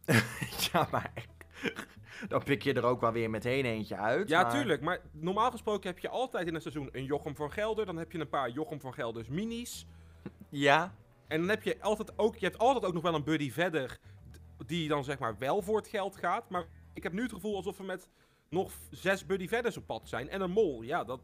[0.72, 1.26] ja, maar
[2.28, 4.30] dan pik je er ook wel weer meteen eentje uit.
[4.30, 4.82] Ja, maar- tuurlijk.
[4.82, 7.86] Maar normaal gesproken heb je altijd in een seizoen een Jochem van Gelder.
[7.86, 9.86] Dan heb je een paar Jochem van Gelders minis.
[10.58, 10.96] Ja,
[11.28, 14.00] En dan heb je altijd ook, je hebt altijd ook nog wel een buddy verder.
[14.66, 16.50] Die dan zeg maar wel voor het geld gaat.
[16.50, 18.10] Maar ik heb nu het gevoel alsof we met
[18.50, 20.30] nog zes buddy verders op pad zijn.
[20.30, 20.82] En een mol.
[20.82, 21.20] Ja, dat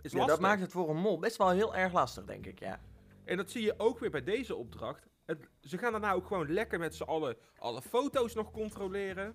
[0.00, 0.36] is ja, lastig.
[0.36, 2.80] dat maakt het voor een mol best wel heel erg lastig, denk ik, ja.
[3.24, 5.06] En dat zie je ook weer bij deze opdracht.
[5.24, 9.34] Het, ze gaan daarna ook gewoon lekker met z'n allen alle foto's nog controleren.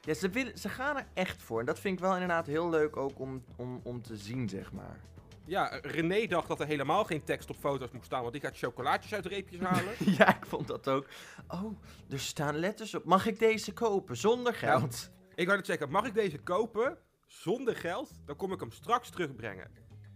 [0.00, 1.60] Ja, ze, willen, ze gaan er echt voor.
[1.60, 4.72] En dat vind ik wel inderdaad heel leuk ook om, om, om te zien, zeg
[4.72, 5.00] maar.
[5.46, 8.58] Ja, René dacht dat er helemaal geen tekst op foto's moest staan, want die gaat
[8.58, 9.92] chocolaatjes uit reepjes halen.
[9.98, 11.06] ja, ik vond dat ook.
[11.48, 11.78] Oh,
[12.10, 13.04] er staan letters op.
[13.04, 15.10] Mag ik deze kopen zonder Nou, geld?
[15.34, 18.10] ik wou net zeggen, mag ik deze kopen zonder geld?
[18.26, 19.70] Dan kom ik hem straks terugbrengen.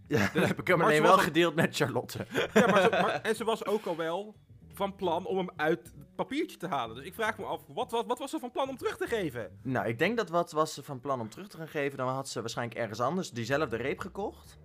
[0.07, 2.25] ja, dan heb ik hem alleen wel gedeeld met Charlotte.
[2.53, 4.35] Ja, maar, ze- maar- en ze was ook al wel
[4.73, 6.95] van plan om hem uit het papiertje te halen.
[6.95, 9.07] Dus ik vraag me af, wat, wat, wat was ze van plan om terug te
[9.07, 9.59] geven?
[9.63, 11.97] nou, ik denk dat wat was ze van plan om terug te gaan geven.
[11.97, 14.57] Dan had ze waarschijnlijk ergens anders diezelfde reep gekocht.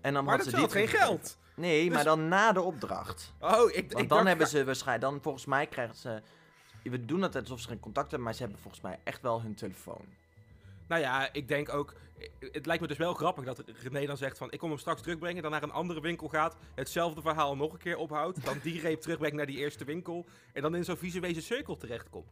[0.00, 1.38] En dan Maar had dat ze die geen geld.
[1.54, 3.32] Nee, Dus- maar dan na de opdracht.
[3.40, 6.22] Oh, ik, ik Want dan hebben ze waarschijnlijk, dan volgens mij krijgen ze.
[6.82, 9.42] We doen het alsof ze geen contact hebben, maar ze hebben volgens mij echt wel
[9.42, 10.04] hun telefoon.
[10.88, 11.94] Nou ja, ik denk ook...
[12.52, 14.50] Het lijkt me dus wel grappig dat René dan zegt van...
[14.50, 16.56] Ik kom hem straks terugbrengen, dan naar een andere winkel gaat...
[16.74, 18.44] Hetzelfde verhaal nog een keer ophoudt...
[18.44, 20.26] Dan die reep terugbrengt naar die eerste winkel...
[20.52, 22.30] En dan in zo'n visuele cirkel terechtkomt.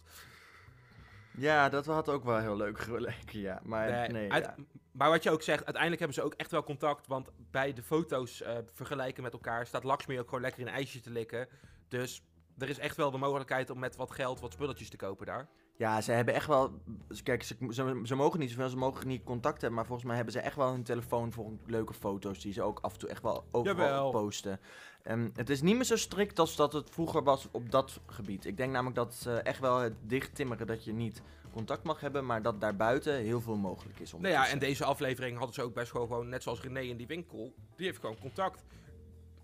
[1.36, 3.60] Ja, dat had ook wel heel leuk geleken, ja.
[3.64, 4.54] Maar nee, Nee, uit- ja.
[4.92, 7.06] Maar wat je ook zegt, uiteindelijk hebben ze ook echt wel contact.
[7.06, 10.72] Want bij de foto's eh, vergelijken met elkaar staat Lakshmi ook gewoon lekker in een
[10.72, 11.48] ijsje te likken.
[11.88, 12.22] Dus
[12.58, 15.48] er is echt wel de mogelijkheid om met wat geld wat spulletjes te kopen daar.
[15.76, 16.80] ja, ze hebben echt wel...
[17.22, 19.74] Kijk, ze, ze, ze mogen niet zoveel, ze mogen niet contact hebben.
[19.78, 22.40] Maar volgens mij hebben ze echt wel hun telefoon voor leuke foto's...
[22.40, 24.10] die ze ook af en toe echt wel overal Jawel.
[24.10, 24.60] posten.
[25.06, 28.44] Ehm, het is niet meer zo strikt als dat het vroeger was op dat gebied.
[28.44, 32.00] Ik denk namelijk dat ze echt wel het dicht timmeren dat je niet contact mag
[32.00, 32.26] hebben...
[32.26, 34.12] maar dat daarbuiten heel veel mogelijk is.
[34.12, 36.96] Nou ja, en deze aflevering hadden ze ook best wel gewoon, net zoals René in
[36.96, 38.64] die winkel, die heeft gewoon contact.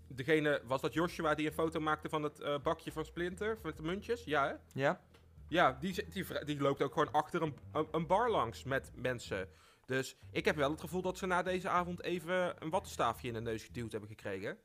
[0.07, 3.73] Degene, was dat Joshua die een foto maakte van het eh, bakje van Splinter, van
[3.75, 4.23] de muntjes?
[4.23, 4.53] Ja, hè?
[4.81, 5.01] Ja?
[5.47, 6.05] Ja, die,
[6.45, 9.47] die, loopt ook gewoon achter een, een, een bar langs met mensen.
[9.85, 13.33] Dus ik heb wel het gevoel dat ze na deze avond even een wattenstaafje in
[13.33, 14.57] de neus geduwd hebben gekregen.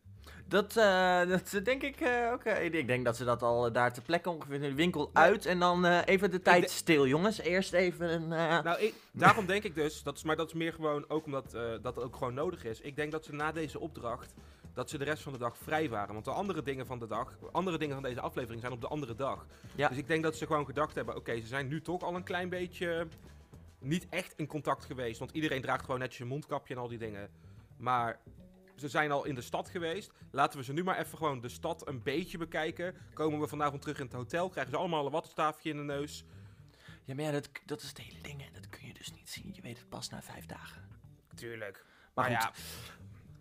[0.47, 1.97] Dat, eh, dat denk ik
[2.33, 2.43] ook.
[2.45, 5.47] eh, ik denk dat ze dat al daar ter plekke ongeveer in de winkel uit.
[5.47, 7.39] En dan even de tijd stil, jongens.
[7.39, 8.29] Eerst even een.
[8.29, 11.57] Nou, ik, daarom denk ik dus, dat is, maar dat is meer gewoon ook omdat
[11.83, 12.81] dat ook gewoon nodig is.
[12.81, 14.35] Ik denk dat ze na deze opdracht,
[14.75, 16.13] dat ze de rest van de dag vrij waren.
[16.13, 18.89] Want de andere dingen van de dag, andere dingen van deze aflevering zijn op de
[18.89, 19.47] andere dag.
[19.75, 19.89] Ja.
[19.89, 22.23] Dus ik denk dat ze gewoon gedacht hebben, oké, ze zijn nu toch al een
[22.23, 23.07] klein beetje
[23.79, 25.19] niet echt in contact geweest.
[25.19, 27.31] Want iedereen draagt gewoon netjes een mondkapje en al die dingen.
[27.77, 28.19] Maar
[28.79, 30.13] ze zijn al in de stad geweest.
[30.31, 32.95] Laten we ze nu maar even gewoon de stad een beetje bekijken.
[33.15, 36.25] Komen we vanavond terug in het hotel, krijgen ze allemaal een wattenstaafje in de neus.
[37.05, 38.41] Ja, maar ja, dat, dat is het hele ding.
[38.43, 38.49] hè.
[38.53, 39.51] Dat kun je dus niet zien.
[39.55, 40.89] Je weet het pas na vijf dagen.
[41.35, 41.85] Tuurlijk.
[42.15, 42.63] Maar Maar goed, ja,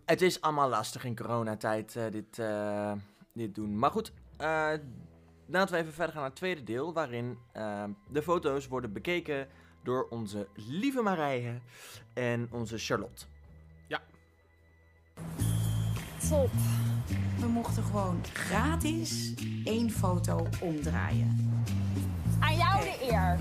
[0.04, 2.92] het is allemaal lastig in coronatijd eh, dit, eh,
[3.32, 3.78] dit doen.
[3.78, 4.72] Maar goed, eh,
[5.46, 6.92] laten we even verder gaan naar het tweede deel.
[6.92, 7.38] Waarin
[8.10, 9.48] de foto's worden bekeken
[9.82, 11.60] door onze lieve Marije
[12.14, 13.26] en onze Charlotte.
[16.28, 16.50] Top.
[17.40, 21.56] We mochten gewoon gratis één foto omdraaien.
[22.40, 23.38] Aan jou de eer.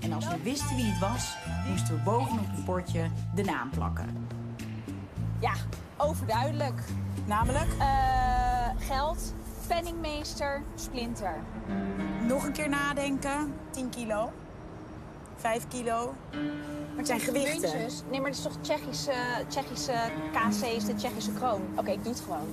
[0.00, 1.36] En als we wisten wie het was,
[1.68, 4.26] moesten we bovenop het bordje de naam plakken.
[5.40, 5.52] Ja,
[5.96, 6.80] overduidelijk.
[7.26, 7.72] Namelijk?
[7.78, 9.34] Eh, geld,
[9.66, 11.36] penningmeester, splinter.
[12.26, 13.54] Nog een keer nadenken.
[13.70, 14.32] 10 kilo.
[15.44, 16.14] 5 kilo.
[16.32, 17.60] Maar het zijn gewichten.
[17.60, 18.02] Muntjes.
[18.10, 21.78] Nee, maar het is toch Tsjechische, Tsjechische KC is de Tsjechische kroon.
[21.78, 22.48] Oké, ik doe het gewoon.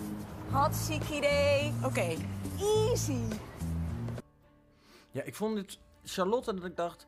[0.50, 1.74] Hartstikke idee.
[1.84, 2.16] Oké.
[2.60, 3.22] Easy.
[5.12, 7.08] Ja, ik vond het Charlotte dat ik dacht...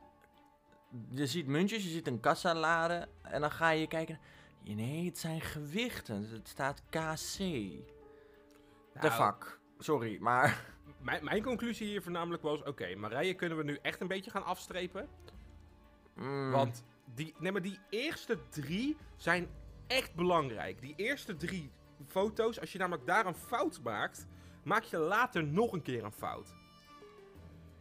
[1.10, 4.20] Je ziet muntjes, je ziet een kassa laden en dan ga je kijken...
[4.64, 6.30] Nee, het zijn gewichten.
[6.32, 7.38] Het staat KC.
[7.38, 7.84] De
[8.94, 9.60] Nou, vak.
[9.80, 10.66] Sorry, maar...
[11.00, 12.64] Mijn, mijn conclusie hier voornamelijk was...
[12.64, 15.10] Oké, Marije kunnen we nu echt een beetje gaan afstrepen.
[16.16, 16.84] Mm, Want
[17.16, 19.48] die, nee, maar die eerste drie zijn
[19.88, 20.82] echt belangrijk.
[20.82, 21.72] Die eerste drie
[22.08, 24.28] foto's, als je namelijk daar een fout maakt,
[24.64, 26.54] maak je later nog een keer een fout.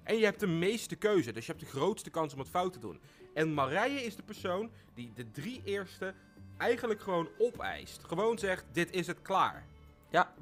[0.02, 2.72] En je hebt de meeste keuze, dus je hebt de grootste kans om het fout
[2.72, 3.00] te doen.
[3.34, 6.14] En Marije is de persoon die de drie eerste
[6.56, 8.04] eigenlijk gewoon opeist.
[8.04, 9.66] Gewoon zegt, dit is het klaar.
[10.10, 10.34] Ja.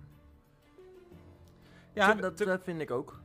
[1.93, 3.21] Ja, Te- dat te- vind ik ook.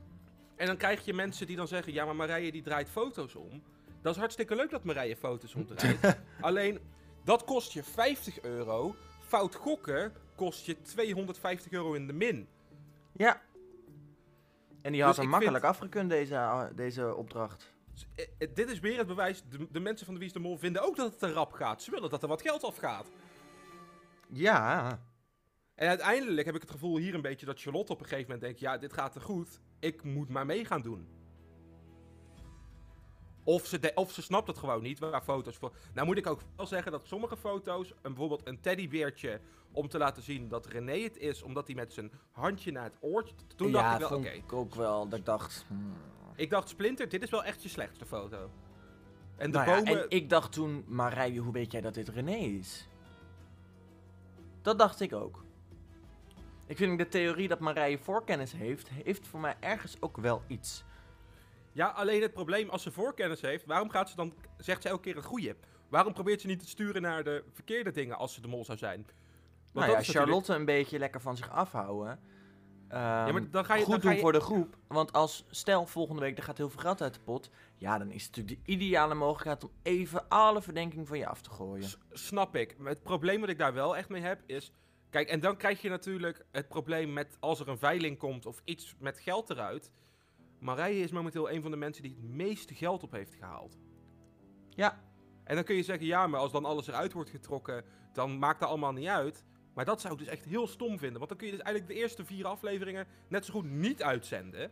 [0.56, 3.62] En dan krijg je mensen die dan zeggen, ja maar Marije die draait foto's om.
[4.02, 6.18] Dat is hartstikke leuk dat Marije foto's omdraait.
[6.40, 6.80] Alleen,
[7.24, 8.94] dat kost je 50 euro.
[9.20, 12.48] Fout gokken kost je 250 euro in de min.
[13.12, 13.42] Ja.
[14.82, 17.74] En die had Dus hem makkelijk afgekund, deze, eh, deze opdracht.
[17.92, 19.42] Dus, eh, eh, dit is weer het bewijs.
[19.48, 21.52] De, de mensen van de Wie is de Mol vinden ook dat het te rap
[21.52, 21.82] gaat.
[21.82, 23.10] Ze willen dat er wat geld afgaat.
[24.28, 25.00] Ja.
[25.74, 28.40] En uiteindelijk heb ik het gevoel hier een beetje dat Charlotte op een gegeven moment
[28.40, 28.60] denkt...
[28.60, 29.60] Ja, dit gaat te goed.
[29.80, 31.08] Ik moet maar mee gaan doen.
[33.46, 35.72] Of ze, de- of ze snapt het gewoon niet waar foto's voor...
[35.94, 37.90] Nou moet ik ook wel zeggen dat sommige foto's...
[37.90, 39.40] Een, bijvoorbeeld een teddybeertje
[39.72, 41.42] om te laten zien dat René het is...
[41.42, 43.34] omdat hij met zijn handje naar het oortje...
[43.56, 45.08] Toen ja, dacht ik wel, ik ook wel.
[45.08, 45.64] Dat ik dacht...
[45.68, 45.92] hmm.
[46.36, 48.50] Ik dacht, Splinter, dit is wel echt je slechtste foto.
[49.36, 52.36] En de Nou ja, en ik dacht toen, Marije, hoe weet jij dat dit René
[52.36, 52.88] is?
[54.62, 55.44] Dat dacht ik ook.
[56.66, 60.84] Ik vind de theorie dat Marije voorkennis heeft, heeft voor mij ergens ook wel iets.
[61.76, 65.02] Ja, alleen het probleem, als ze voorkennis heeft, waarom gaat ze dan, zegt ze elke
[65.02, 65.56] keer het goede?
[65.88, 68.78] Waarom probeert ze niet te sturen naar de verkeerde dingen als ze de mol zou
[68.78, 68.96] zijn?
[69.04, 69.12] Want
[69.72, 72.20] nou ja, natuurlijk- Charlotte een beetje lekker van zich afhouden.
[72.88, 74.76] Ehm, maar dan ga je- goed dan ga doen je- voor de groep.
[74.86, 77.50] Want als, stel volgende week er gaat heel veel geld uit de pot.
[77.76, 81.40] Ja, dan is het natuurlijk de ideale mogelijkheid om even alle verdenking van je af
[81.40, 81.88] te gooien.
[82.12, 82.78] Snap ik.
[82.78, 84.72] Maar het probleem wat ik daar wel echt mee heb is...
[85.10, 88.60] Kijk, en dan krijg je natuurlijk het probleem met als er een veiling komt of
[88.64, 89.90] iets met geld eruit.
[90.58, 93.78] Marije is momenteel een van de mensen die het meeste geld op heeft gehaald.
[94.70, 95.04] Ja.
[95.44, 98.60] En dan kun je zeggen, ja, maar als dan alles eruit wordt getrokken, dan maakt
[98.60, 99.44] dat allemaal niet uit.
[99.74, 101.16] Maar dat zou ik dus echt heel stom vinden.
[101.18, 104.70] Want dan kun je dus eigenlijk de eerste vier afleveringen net zo goed niet uitzenden.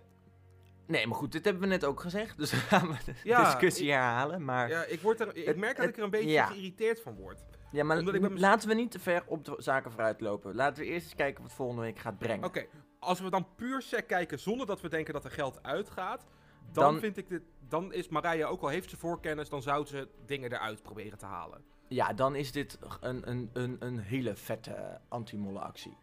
[0.87, 2.39] Nee, maar goed, dit hebben we net ook gezegd.
[2.39, 4.45] Dus gaan we de Ja, discussie ik- herhalen.
[4.45, 6.47] Maar Ja, ik, word er, ik Het- merk dat ik er een beetje ja.
[6.47, 7.45] geïrriteerd van word.
[7.73, 8.03] Ja, maar
[8.39, 10.55] laten we niet te ver op de zaken vooruit lopen.
[10.55, 12.45] Laten we eerst eens kijken wat volgende week gaat brengen.
[12.47, 12.67] Oké,
[13.05, 16.27] als we dan puur sec kijken zonder dat we denken dat er geld uitgaat,
[16.73, 19.87] dan, Dan- vind ik dit, dan is Marije ook al heeft ze voorkennis, dan zou
[19.87, 21.65] ze dingen eruit proberen te halen.
[21.89, 25.97] Ja, dan is dit een, een, een, een hele vette anti-molle actie.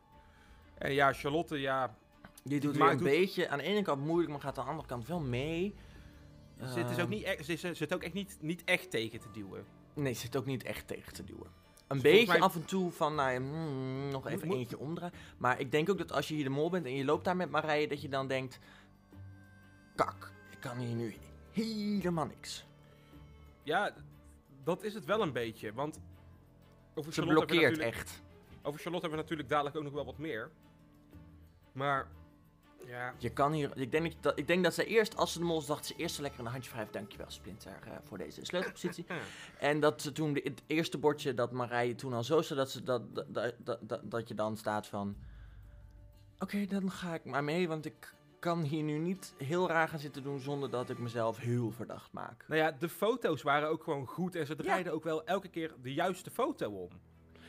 [0.77, 1.95] En ja, Charlotte, ja,
[2.43, 4.63] Die doet Maar weer een doet- beetje aan de ene kant moeilijk, maar gaat aan
[4.63, 5.75] de andere kant wel mee.
[6.59, 8.89] ze zit, is Ehm, ook niet, echt- ze, ze zit ook echt niet, niet echt
[8.91, 9.65] tegen te duwen.
[9.93, 11.47] Nee, zit ook niet echt tegen te duwen.
[11.91, 15.13] Een Dus beetje mij- af en toe van, nou ja, mm, nog even eentje omdraaien.
[15.37, 17.35] Maar ik denk ook dat als je hier de mol bent en je loopt daar
[17.35, 18.59] met Marije, dat je dan denkt...
[19.95, 21.15] Kak, ik kan hier nu
[21.51, 22.65] helemaal niks.
[23.63, 23.93] Ja,
[24.63, 25.99] dat is het wel een beetje, want
[26.93, 28.21] over Ze Charlotte we blokkeert natuurlijk- echt.
[28.61, 30.49] Over Charlotte hebben we natuurlijk dadelijk ook nog wel wat meer.
[31.71, 32.07] Maar,
[32.85, 35.45] ja, Je kan hier, ik denk dat, ik denk dat ze eerst, als ze de
[35.45, 36.93] mol is, dacht ze eerst zo lekker een handje wrijven.
[36.93, 39.05] Dankjewel Splinter eh, voor deze sleutelpositie.
[39.59, 42.71] en dat ze toen de, het eerste bordje dat Marije toen al zo zat, dat,
[42.71, 45.15] ze dat, dat, dat, dat, dat, dat je dan staat van...
[46.39, 49.99] Oké, dan ga ik maar mee, want ik kan hier nu niet heel raar gaan
[49.99, 52.45] zitten doen zonder dat ik mezelf heel verdacht maak.
[52.47, 55.73] nou ja, de foto's waren ook gewoon goed en ze draaiden ook wel elke keer
[55.81, 56.89] de juiste foto om.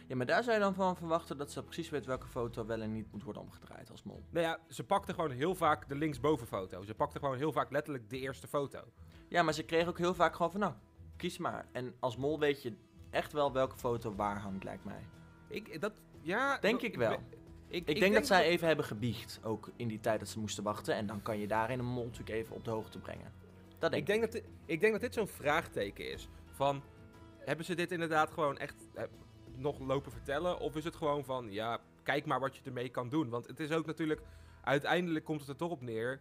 [0.07, 2.81] Ja, maar daar zou je dan van verwachten dat ze precies weet welke foto wel
[2.81, 4.23] en niet moet worden omgedraaid als mol.
[4.31, 6.83] Nou ja, ze pakte gewoon heel vaak de linksboven foto.
[6.83, 8.81] Ze pakte gewoon heel vaak letterlijk de eerste foto.
[9.29, 10.75] Ja, maar ze kreeg ook heel vaak gewoon van, nou,
[11.17, 11.67] kies maar.
[11.73, 12.77] En als mol weet je
[13.11, 15.07] echt wel welke foto waar hangt, lijkt mij.
[15.49, 16.59] Ik, dat, ja...
[16.59, 17.09] Denk dat- ik wel.
[17.11, 20.65] ben- Ik, denk, dat zij even hebben gebiecht, ook in die tijd dat ze moesten
[20.65, 20.95] wachten.
[20.95, 23.33] En dan kan je daarin een mol natuurlijk even op de hoogte brengen.
[23.79, 26.29] Dat denk Ik denk, dat ik denk dat dit zo'n vraagteken is.
[26.51, 26.83] Van,
[27.38, 29.05] hebben ze dit inderdaad gewoon echt eh,
[29.57, 30.59] nog lopen vertellen?
[30.59, 33.29] Of is het gewoon van, ja, kijk maar wat je ermee kan doen.
[33.29, 34.21] Want het is ook natuurlijk,
[34.65, 36.21] uiteindelijk komt het er toch op neer,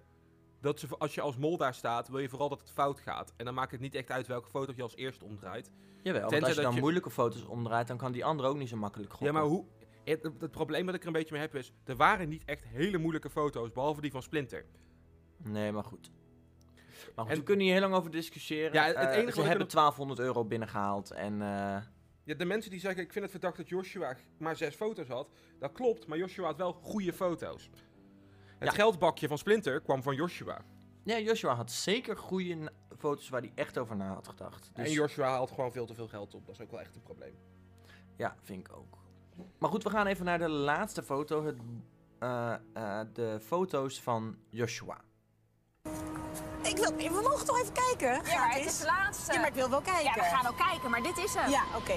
[0.62, 3.34] dat ze, als je als mol daar staat, wil je vooral dat het fout gaat.
[3.38, 5.72] En dan maakt het niet echt uit welke foto je als eerste omdraait.
[6.04, 8.58] Jawel, want Tenzij als je dat dan moeilijke foto's omdraait, dan kan die andere ook
[8.58, 9.28] niet zo makkelijk gokken.
[9.28, 9.65] Ja, maar hoe...
[10.04, 12.63] Het, het probleem wat ik er een beetje mee heb is, er waren niet echt
[12.67, 14.65] hele moeilijke foto's, behalve die van Splinter.
[15.38, 16.12] Nee, maar goed.
[17.15, 18.74] Maar goed, En- we kunnen hier heel lang over discussiëren.
[18.74, 21.41] Ja, het Eh, enige ze hebben nog- 1200 euro binnengehaald en...
[21.41, 21.78] eh,
[22.24, 25.30] Ja, de mensen die zeggen, ik vind het verdacht dat Joshua maar zes foto's had.
[25.60, 27.70] Dat klopt, maar Joshua had wel goede foto's.
[28.58, 28.76] Het Ja.
[28.76, 30.62] geldbakje van Splinter kwam van Joshua.
[31.04, 34.70] Ja, Joshua had zeker goede foto's waar hij echt over na had gedacht.
[34.74, 36.46] Dus, En Joshua haalt gewoon veel te veel geld op.
[36.46, 37.36] Dat is ook wel echt een probleem.
[38.18, 38.98] Ja, vind ik ook.
[39.58, 41.46] Maar goed, we gaan even naar de laatste foto.
[41.46, 41.58] Het,
[42.20, 45.02] eh, eh, de foto's van Joshua.
[46.72, 48.32] Ik wil, we mogen toch even kijken?
[48.32, 49.34] Ja, maar het is de laatste.
[49.34, 50.04] Ja, maar ik wil wel kijken.
[50.04, 51.50] Ja, we gaan ook kijken, maar dit is hem.
[51.50, 51.96] Ja, oké.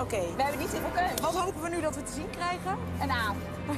[0.00, 0.20] Oké.
[0.36, 1.20] We hebben niet heel veel keus.
[1.20, 2.78] Wat hopen we nu dat we te zien krijgen?
[3.00, 3.34] Een aap.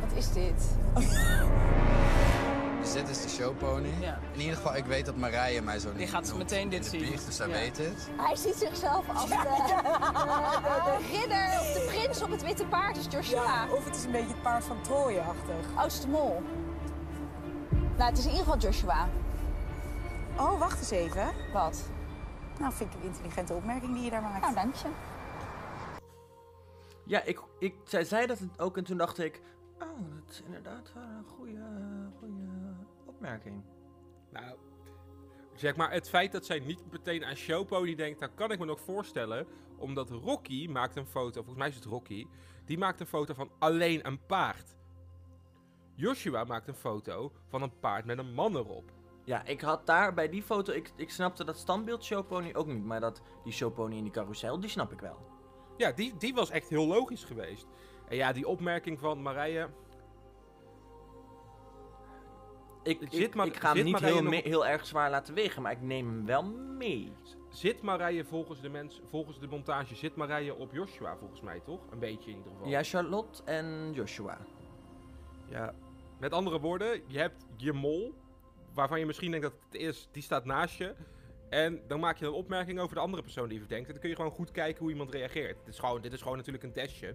[0.00, 0.62] Wat is dit?
[2.80, 3.88] Dus dit is de showpony.
[4.32, 7.10] In ieder geval, ik weet dat Marije mij zo niet Die gaat meteen dit zien.
[7.10, 7.52] dus zij Ja.
[7.52, 8.08] weet het.
[8.16, 9.82] Hij ziet zichzelf als de, de, de,
[10.84, 13.42] de ridder of de prins op het witte paard, is Joshua.
[13.42, 15.54] Ja, of het is een beetje het paard van Troje-achtig.
[15.76, 16.42] Oh, het is de mol.
[17.96, 19.08] Nou, het is in ieder geval Joshua.
[20.38, 21.32] Oh, wacht eens even.
[21.52, 21.90] Wat?
[22.58, 24.40] Nou, vind ik een intelligente opmerking die je daar maakt.
[24.40, 24.88] Nou, dank je.
[27.06, 29.42] Ja, ik, ik, zij zei dat het ook en toen dacht ik...
[29.74, 31.62] Oh, dat is inderdaad wel een goede,
[32.18, 32.42] goede
[33.04, 33.62] opmerking.
[34.30, 34.56] Nou,
[35.54, 38.64] zeg maar, het feit dat zij niet meteen aan Showpony denkt, daar kan ik me
[38.64, 39.46] nog voorstellen.
[39.76, 42.26] Omdat Rocky maakt een foto, volgens mij is het Rocky,
[42.64, 44.76] die maakt een foto van alleen een paard.
[45.94, 48.90] Joshua maakt een foto van een paard met een man erop.
[49.24, 50.72] Ja, ik had daar bij die foto...
[50.72, 52.84] Ik, ik snapte dat standbeeld showpony ook niet.
[52.84, 55.18] Maar dat die showpony in die carousel, die snap ik wel.
[55.76, 57.66] Ja, die, die was echt heel logisch geweest.
[58.08, 59.68] En ja, die opmerking van Marije.
[62.82, 65.10] Ik, Zit ik, maar- ik ga hem zit niet Marije heel, nog heel erg zwaar
[65.10, 66.42] laten wegen, maar ik neem hem wel
[66.78, 67.12] mee.
[67.48, 71.80] Zit Marije volgens de, mens, volgens de montage, zit Marije op Joshua volgens mij toch?
[71.90, 72.68] Een beetje in ieder geval.
[72.68, 74.38] Ja, Charlotte en Joshua.
[75.48, 75.74] Ja,
[76.24, 78.14] met andere woorden, je hebt je mol,
[78.74, 80.94] waarvan je misschien denkt dat het is, die staat naast je.
[81.48, 83.86] En dan maak je een opmerking over de andere persoon die je verdenkt.
[83.86, 85.56] En dan kun je gewoon goed kijken hoe iemand reageert.
[85.64, 87.14] Dit is gewoon, dit is gewoon natuurlijk een testje.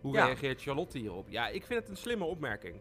[0.00, 0.24] Hoe Ja.
[0.24, 1.28] reageert Charlotte hierop?
[1.28, 2.80] Ja, ik vind het een slimme opmerking.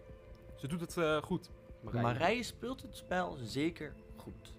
[0.56, 1.50] Ze doet het eh, goed.
[1.82, 2.04] Marije.
[2.04, 4.54] Marije speelt het spel zeker goed.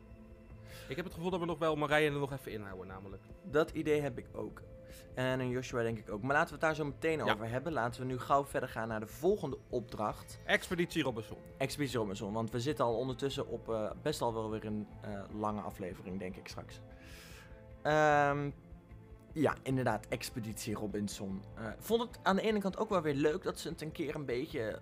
[0.88, 3.22] Ik heb het gevoel dat we nog wel Marije er nog even inhouden namelijk.
[3.50, 4.62] Dat idee heb ik ook.
[5.14, 6.22] En een Joshua denk ik ook.
[6.22, 7.32] Maar laten we het daar zo meteen Ja.
[7.32, 7.72] over hebben.
[7.72, 10.38] Laten we nu gauw verder gaan naar de volgende opdracht.
[10.44, 11.36] Expeditie Robinson.
[11.58, 12.32] Expeditie Robinson.
[12.32, 16.18] Want we zitten al ondertussen op eh, best al wel weer een eh, lange aflevering,
[16.18, 16.80] denk ik straks.
[17.82, 18.50] Ehm,
[19.32, 21.42] ja, inderdaad, Expeditie Robinson.
[21.54, 23.92] Eh, vond het aan de ene kant ook wel weer leuk dat ze het een
[23.92, 24.80] keer een beetje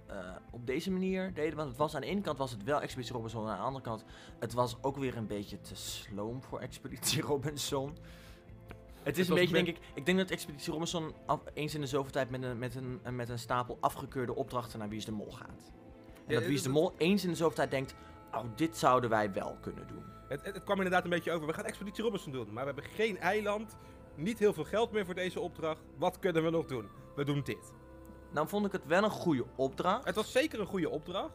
[0.50, 1.56] op deze manier deden.
[1.56, 3.44] Want het was aan de ene kant was het wel Expeditie Robinson.
[3.44, 4.04] En aan de andere kant,
[4.38, 7.96] het was ook weer een beetje te sloom voor Expeditie Robinson.
[9.02, 11.80] Het is Het een beetje, denk ik, ik denk dat Expeditie Robinson af- eens in
[11.80, 15.04] de zoveel tijd met een, met, een, met een stapel afgekeurde opdrachten naar Wie is
[15.04, 15.72] de Mol gaat.
[16.26, 17.94] En Ja, dat Wie is de Mol eens in de zoveel tijd denkt,
[18.34, 20.04] oh, dit zouden wij wel kunnen doen.
[20.28, 21.46] Het, het, het kwam inderdaad een beetje over.
[21.46, 22.52] We gaan Expeditie Robinson doen.
[22.52, 23.76] Maar we hebben geen eiland.
[24.14, 25.80] Niet heel veel geld meer voor deze opdracht.
[25.98, 26.88] Wat kunnen we nog doen?
[27.16, 27.72] We doen dit.
[28.32, 30.04] Nou vond ik het wel een goede opdracht.
[30.04, 31.34] Het was zeker een goede opdracht.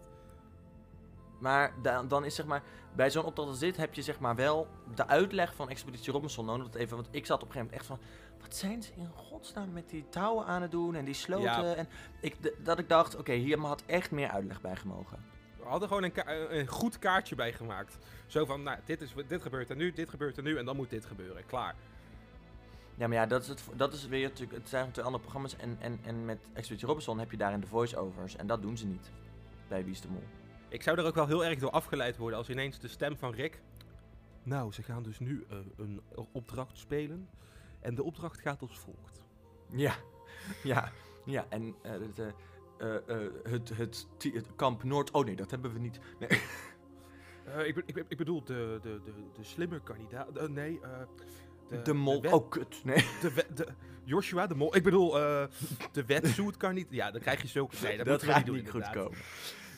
[1.39, 2.63] Maar da- dan is zeg maar,
[2.95, 6.45] bij zo'n opdracht als dit heb je zeg maar wel de uitleg van Expeditie Robinson
[6.45, 6.65] nodig.
[6.65, 9.07] Dat even, want ik zat op een gegeven moment echt van, wat zijn ze in
[9.15, 11.43] godsnaam met die touwen aan het doen en die sloten.
[11.65, 11.73] Ja.
[11.75, 11.87] En
[12.21, 15.25] ik, dat ik dacht, oké, hier had echt meer uitleg bij gemogen.
[15.57, 17.97] We hadden gewoon een, ka- een een goed kaartje bij gemaakt.
[18.27, 20.75] Zo van, nou, dit, is, dit gebeurt er nu, dit gebeurt er nu en dan
[20.75, 21.45] moet dit gebeuren.
[21.45, 21.75] Klaar.
[22.95, 25.55] Ja, maar ja, dat is, het, dat is weer natuurlijk, het zijn twee andere programma's.
[25.57, 28.35] En, en, en met Expeditie Robinson heb je daarin de voice-overs.
[28.35, 29.11] En dat doen ze niet
[29.67, 30.23] bij Wie is de Mol.
[30.69, 33.33] Ik zou er ook wel heel erg door afgeleid worden als ineens de stem van
[33.33, 33.61] Rick...
[34.43, 36.01] Nou, ze gaan dus nu eh, een
[36.31, 37.29] opdracht spelen.
[37.79, 39.23] En de opdracht gaat als volgt.
[39.71, 39.93] Ja,
[40.63, 40.91] ja,
[41.25, 41.45] ja.
[41.49, 43.17] En eh, het, eh,
[43.51, 45.11] het, het, ti- het kamp Noord...
[45.11, 45.99] Oh nee, dat hebben we niet.
[46.19, 46.29] Nee.
[47.47, 50.49] Eh, ik, be- ik, be- ik bedoel, de, de, de, de slimme kandidaat...
[50.49, 50.79] nee,
[51.69, 52.95] eh, De mol- wet- oh, kut, nee.
[53.21, 53.67] De, de,
[54.03, 54.75] Joshua, de mol...
[54.75, 55.45] Ik bedoel, eh,
[55.91, 56.87] de wetsuit kan niet...
[56.89, 57.75] Ja, dan krijg je zulke...
[57.83, 59.17] Nee, dat, gaat niet doen, niet goed komen.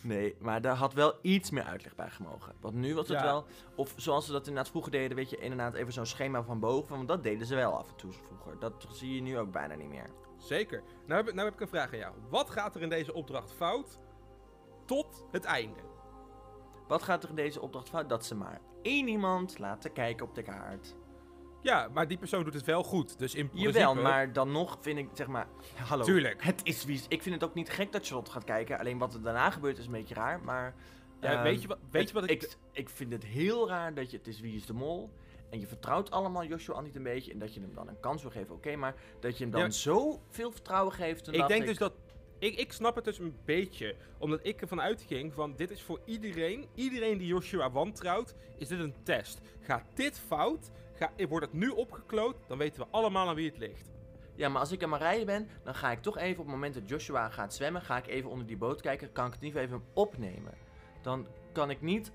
[0.04, 2.56] Nee, maar daar had wel iets meer uitleg bij gemogen.
[2.60, 3.24] Want nu was het Ja.
[3.24, 3.46] wel...
[3.76, 6.96] Of zoals ze dat inderdaad vroeger deden, weet je, inderdaad even zo'n schema van boven.
[6.96, 8.60] Want dat deden ze wel af en toe vroeger.
[8.60, 10.10] Dat zie je nu ook bijna niet meer.
[10.38, 10.84] Zeker.
[11.06, 12.16] Nou heb, nou heb ik een vraag aan jou.
[12.30, 14.00] Wat gaat er in deze opdracht fout
[14.86, 15.80] tot het einde?
[16.88, 18.10] Wat gaat er in deze opdracht fout?
[18.10, 20.96] Dat ze maar één iemand laten kijken op de kaart.
[21.62, 23.20] Ja, maar die persoon doet het wel goed.
[23.20, 26.04] Dus in Jawel, principe- maar dan nog vind ik, zeg maar, hallo.
[26.04, 26.44] Tuurlijk.
[26.44, 28.80] Het is wie, ik vind het ook niet gek dat Charlotte gaat kijken.
[28.80, 30.40] Alleen wat er daarna gebeurt is een beetje raar.
[30.42, 30.76] Maar
[31.22, 32.58] Ja, ehm, weet je wat- weet je wat ik- ik...
[32.72, 35.10] Ik vind het heel raar dat je, het is Wie is de Mol...
[35.50, 37.32] En je vertrouwt allemaal Joshua niet een beetje.
[37.32, 38.76] En dat je hem dan een kans wil geven, oké.
[38.76, 39.70] maar dat je hem dan Ja.
[39.70, 41.34] zo veel vertrouwen geeft.
[41.34, 41.94] Ik denk dus dat.
[42.40, 43.96] Ik, ik snap het dus een beetje.
[44.18, 46.68] Omdat ik ervan uitging van dit is voor iedereen.
[46.76, 49.40] Iedereen die Joshua wantrouwt, is dit een test.
[49.62, 50.70] Gaat dit fout?
[51.00, 52.36] Ga, wordt het nu opgekloot?
[52.48, 53.92] Dan weten we allemaal aan wie het ligt.
[54.36, 56.74] Ja, maar als ik aan Marije ben, dan ga ik toch even op het moment
[56.74, 59.12] dat Joshua gaat zwemmen, ga ik even onder die boot kijken.
[59.12, 60.54] Kan ik het niet even opnemen?
[61.02, 62.12] Dan kan ik niet,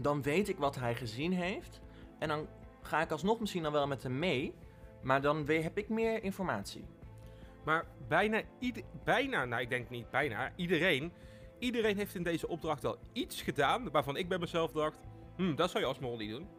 [0.00, 1.80] dan weet ik wat hij gezien heeft.
[2.18, 2.48] En dan
[2.82, 4.54] ga ik alsnog misschien dan wel met hem mee.
[5.02, 6.84] Maar dan heb ik meer informatie.
[7.64, 11.12] Maar bijna, ieder, bijna, nou ik denk niet bijna, iedereen.
[11.58, 14.96] Iedereen heeft in deze opdracht al iets gedaan waarvan ik bij mezelf dacht.
[15.36, 16.55] Hm, dat zou je als mol niet doen.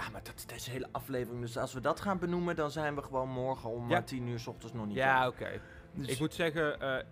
[0.00, 1.40] Ja, maar dat is deze hele aflevering.
[1.42, 3.96] Dus als we dat gaan benoemen, dan zijn we gewoon morgen om Ja.
[3.96, 4.96] eh, 10 uur s ochtends nog niet.
[4.96, 5.60] Ja, oké.
[5.92, 7.04] Dus- Ik moet zeggen, eh,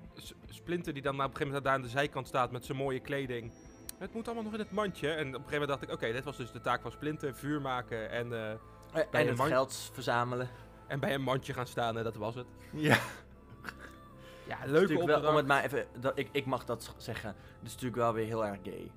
[0.49, 3.01] Splinter die dan op een gegeven moment daar aan de zijkant staat met zijn mooie
[3.01, 3.53] kleding.
[3.99, 5.09] Het moet allemaal nog in het mandje.
[5.09, 7.34] En op een gegeven moment dacht ik, oké, dit was dus de taak van Splinter.
[7.34, 8.28] Vuur maken en...
[8.28, 8.59] bij
[9.11, 10.49] en het geld verzamelen.
[10.86, 12.47] En bij een mandje gaan staan en dat was het.
[12.72, 12.99] Ja.
[14.49, 15.26] Ja, leuke wel, opdracht.
[15.26, 17.28] om het maar even, dat, ik, ik mag dat zeggen.
[17.28, 18.91] Het is natuurlijk wel weer heel erg gay.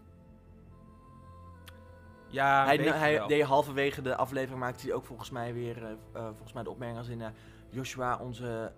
[2.31, 6.25] Ja, hij, hij deed halverwege de aflevering maakte hij ook volgens mij weer eh, eh,
[6.25, 7.27] volgens mij de opmerking als in eh,
[7.69, 8.71] Joshua onze,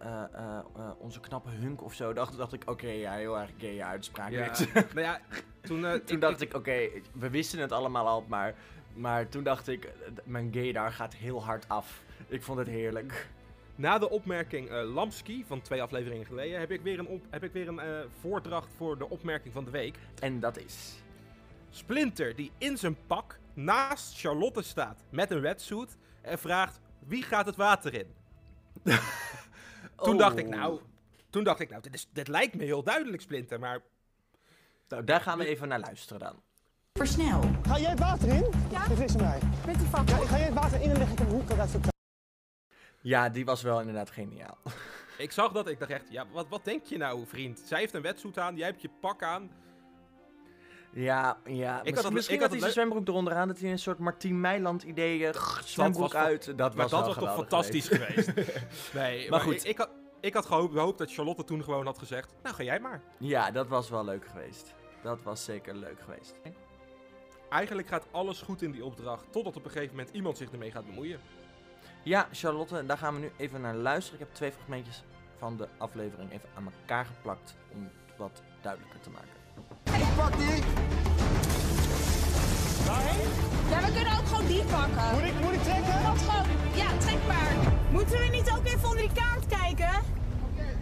[0.97, 2.13] onze knappe hunk of zo.
[2.13, 4.31] Dacht, dacht ik oké ja heel erg gay uitspraak.
[4.31, 4.51] Ja,
[4.93, 5.19] nou ja,
[5.61, 8.55] toen, toen dacht ik oké we wisten het allemaal al maar
[8.93, 9.91] maar toen dacht ik
[10.23, 12.01] mijn gay daar gaat heel hard af.
[12.27, 13.29] Ik vond het heerlijk.
[13.75, 17.43] Na de opmerking eh Lamski van twee afleveringen geleden heb ik weer een, op, heb
[17.43, 19.97] ik weer een voordracht voor de opmerking van de week.
[20.19, 21.03] En dat is?
[21.69, 27.45] Splinter die in zijn pak naast Charlotte staat met een wetsuit en vraagt wie gaat
[27.45, 28.13] het water in?
[29.95, 30.17] toen Oh.
[30.17, 30.79] dacht ik nou,
[31.29, 33.81] toen dacht ik nou, dit, is, dit lijkt me heel duidelijk Splinter, maar
[34.87, 36.41] Nou, daar gaan we even naar luisteren dan.
[36.93, 37.41] Versnel.
[37.67, 38.45] Ga jij het water in?
[38.71, 38.87] Ja.
[38.87, 39.39] Dit is mij.
[39.65, 40.09] Met die vak.
[40.09, 41.79] Ja, ga jij het water in en leg ik een hoek eruit zo
[43.01, 44.57] Ja, die was wel inderdaad geniaal.
[45.17, 47.59] ik zag dat ik dacht echt, ja, wat, wat denk je nou vriend?
[47.59, 49.51] Zij heeft een wetsuit aan, jij hebt je pak aan.
[50.93, 51.75] Ja, ja.
[51.75, 53.99] had misschien misschien ik had had hij zijn zwembroek eronder aan, dat hij een soort
[53.99, 55.29] Martien Meiland idee,
[55.63, 56.45] zwembroek uit.
[56.45, 58.33] Dat maar was, dat wel was toch fantastisch geweest.
[58.93, 59.63] nee, Maar maar, goed.
[59.63, 59.89] Ik, ik had,
[60.19, 63.01] ik had gehoopt, gehoopt dat Charlotte toen gewoon had gezegd, nou ga jij maar.
[63.17, 64.73] Ja, dat was wel leuk geweest.
[65.01, 66.35] Dat was zeker leuk geweest.
[67.49, 70.71] Eigenlijk gaat alles goed in die opdracht, totdat op een gegeven moment iemand zich ermee
[70.71, 71.19] gaat bemoeien.
[72.03, 74.19] Ja, Charlotte, daar gaan we nu even naar luisteren.
[74.19, 75.03] Ik heb twee fragmentjes
[75.37, 79.32] van de aflevering even aan elkaar geplakt om het wat duidelijker te maken.
[80.23, 80.63] Pak die.
[83.69, 85.13] Ja, we kunnen ook gewoon die pakken.
[85.13, 86.03] Moet ik, moet ik trekken?
[86.03, 86.45] Dat gewoon.
[86.73, 87.73] Ja, trek maar.
[87.91, 90.01] Moeten we niet ook even onder die kaart kijken?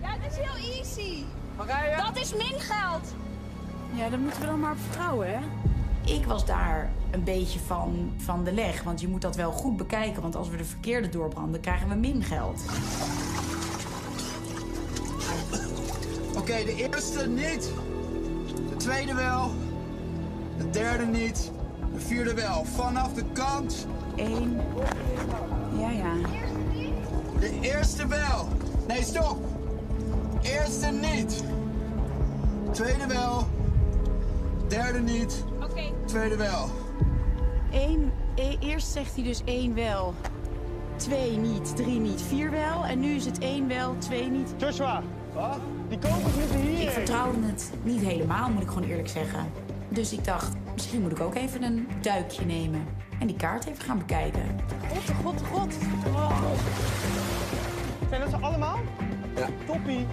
[0.01, 1.23] Ja, dat is heel easy.
[1.57, 1.95] Marije?
[1.97, 3.13] Dat is min geld.
[3.93, 5.39] Ja, daar moeten we dan maar op vertrouwen, hè?
[6.13, 8.83] Ik was daar een beetje van, van de leg.
[8.83, 10.21] Want je moet dat wel goed bekijken.
[10.21, 12.61] Want als we de verkeerde doorbranden, krijgen we min geld.
[16.37, 17.71] Oké, de eerste niet.
[18.81, 19.51] De tweede wel.
[20.57, 21.51] De derde niet.
[21.93, 22.65] De vierde wel.
[22.65, 23.87] Vanaf de kant.
[24.15, 24.61] Eén.
[25.77, 26.13] Ja, ja.
[27.39, 28.47] De eerste wel.
[28.87, 29.37] Nee, stop.
[30.41, 31.43] Eerste niet.
[32.71, 33.47] Tweede wel.
[34.67, 35.43] Derde niet.
[35.63, 35.83] Oké.
[36.05, 36.69] Tweede wel.
[37.71, 40.13] Eén, e- eerst zegt hij dus één wel.
[40.95, 42.85] Twee niet, drie niet, vier wel.
[42.85, 44.53] En nu is het één wel, twee niet.
[44.57, 45.01] Joshua,
[45.91, 46.81] die kokers moeten hier.
[46.81, 49.51] Ik vertrouwde het niet helemaal, moet ik gewoon eerlijk zeggen.
[49.89, 52.85] Dus ik dacht, misschien moet ik ook even een duikje nemen.
[53.19, 54.41] En die kaart even gaan bekijken.
[54.93, 55.73] God, god, god.
[58.09, 58.79] Zijn dat ze allemaal?
[59.35, 59.47] Ja.
[59.65, 60.05] Toppie.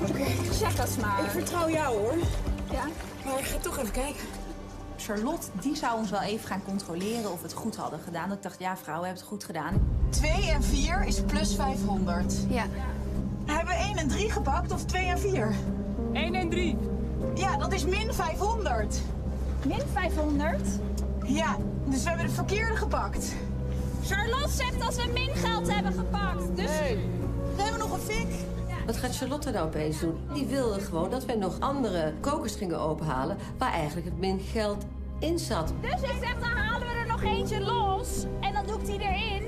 [0.00, 1.24] Oké, check dat maar.
[1.24, 2.14] Ik vertrouw jou hoor.
[2.70, 2.84] Ja?
[3.24, 4.37] Maar ik ga toch even kijken.
[5.08, 8.32] Charlotte, die zou ons wel even gaan controleren of we het goed hadden gedaan.
[8.32, 9.88] Ik dacht, ja, vrouwen hebben het goed gedaan.
[10.08, 12.34] 2 en 4 is plus 500.
[12.48, 12.66] Ja.
[13.44, 15.54] Hebben we 1 en 3 gepakt of 2 en 4?
[16.12, 16.76] 1 en 3.
[17.34, 19.00] Ja, dat is min 500.
[19.66, 20.60] Min 500?
[21.24, 23.34] Ja, dus we hebben de verkeerde gepakt.
[24.04, 26.56] Charlotte zegt dat we min geld hebben gepakt.
[26.56, 26.70] Dus...
[27.56, 28.28] We hebben nog een fik.
[28.86, 30.18] Wat gaat Charlotte nou opeens doen?
[30.32, 33.36] Die wilde gewoon dat wij nog andere kokers gingen openhalen...
[33.58, 34.84] waar eigenlijk het min geld
[35.18, 35.72] in zat.
[35.80, 38.24] Dus ik zeg, dan halen we er nog eentje los.
[38.40, 39.42] En dan doe ik die erin.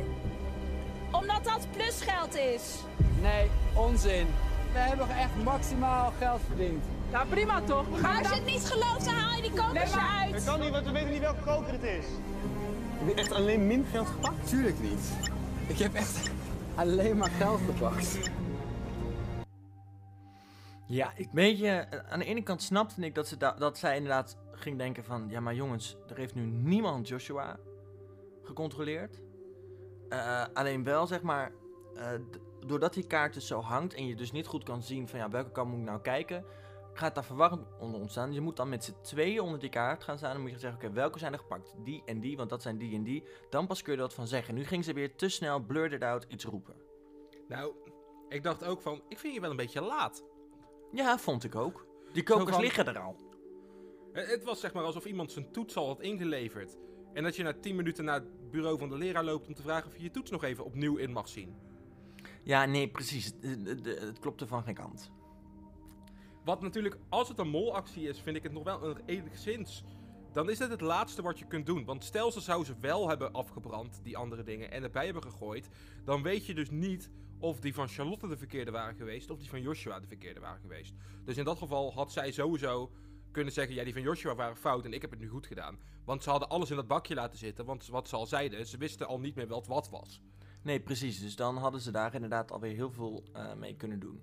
[1.13, 2.75] Omdat dat plusgeld is.
[3.23, 4.27] Nee, onzin.
[4.73, 6.85] we hebben echt maximaal geld verdiend.
[7.11, 7.85] Ja, prima toch?
[7.89, 9.95] We gaan Maar als je dan- het niet gelooft, dan haal je die kokers Nee,
[9.95, 10.33] maar- eruit.
[10.33, 12.05] Dat kan niet, want we weten niet welke koker het is.
[12.99, 14.49] Heb je echt alleen min geld gepakt?
[14.49, 15.01] Tuurlijk niet.
[15.67, 16.31] Ik heb echt
[16.75, 18.19] alleen maar geld gepakt.
[20.87, 23.97] Ja, ik weet je, aan de ene kant snapte ik dat, ze da- dat zij
[23.97, 25.27] inderdaad ging denken van...
[25.29, 27.59] Ja, maar jongens, er heeft nu niemand Joshua
[28.43, 29.21] gecontroleerd.
[30.09, 31.53] Eh, alleen wel, zeg maar,
[31.95, 32.09] eh,
[32.67, 33.95] doordat die kaart dus zo hangt...
[33.95, 36.45] en je dus niet goed kan zien van ja, welke kant moet ik nou kijken...
[36.93, 38.33] gaat daar verwarring onder ontstaan.
[38.33, 40.35] Je moet dan met z'n tweeën onder die kaart gaan staan...
[40.35, 41.75] en moet je zeggen, oké, welke zijn er gepakt?
[41.85, 43.25] Die en die, want dat zijn die en die.
[43.51, 44.55] Dan pas kun je er wat van zeggen.
[44.55, 46.75] Nu ging ze weer te snel, blurred out, iets roepen.
[47.49, 47.73] Nou,
[48.29, 50.25] ik dacht ook van, ik vind je wel een beetje laat.
[50.93, 51.87] Ja, vond ik ook.
[52.13, 53.17] Die kokers van- liggen er al.
[54.13, 56.77] Eh, Het was zeg maar alsof iemand zijn toets al had ingeleverd.
[57.13, 59.63] En dat je na 10 minuten naar het bureau van de leraar loopt om te
[59.63, 61.55] vragen of je je toets nog even opnieuw in mag zien.
[62.45, 63.33] Ja, nee, precies.
[63.41, 65.11] De- Het klopte van geen kant.
[66.45, 69.85] Wat natuurlijk, als het een molactie is, vind ik het nog wel een enigszins.
[70.33, 71.85] Dan is het het laatste wat je kunt doen.
[71.85, 75.69] Want stel ze zou ze wel hebben afgebrand, die andere dingen, en erbij hebben gegooid.
[76.05, 79.49] Dan weet je dus niet of die van Charlotte de verkeerde waren geweest, of die
[79.49, 80.95] van Joshua de verkeerde waren geweest.
[81.25, 82.91] Dus in dat geval had zij sowieso
[83.31, 85.79] kunnen zeggen, ja die van Joshua waren fout en ik heb het nu goed gedaan.
[86.05, 88.79] Want ze hadden alles in dat bakje laten zitten, want wat ze al zeiden, ze
[88.79, 90.23] wisten al niet meer wat wat was.
[90.63, 91.21] Nee, precies.
[91.21, 94.23] Dus dan hadden ze daar inderdaad alweer heel veel eh, mee kunnen doen.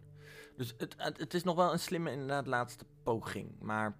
[0.57, 3.55] Dus het, het, het is nog wel een slimme, inderdaad, laatste poging.
[3.59, 3.97] Maar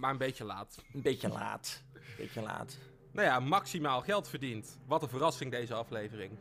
[0.00, 0.84] maar een beetje laat.
[0.92, 1.82] een beetje laat.
[1.92, 2.78] Een beetje laat.
[3.12, 4.78] Nou ja, maximaal geld verdiend.
[4.86, 6.38] Wat een verrassing deze aflevering.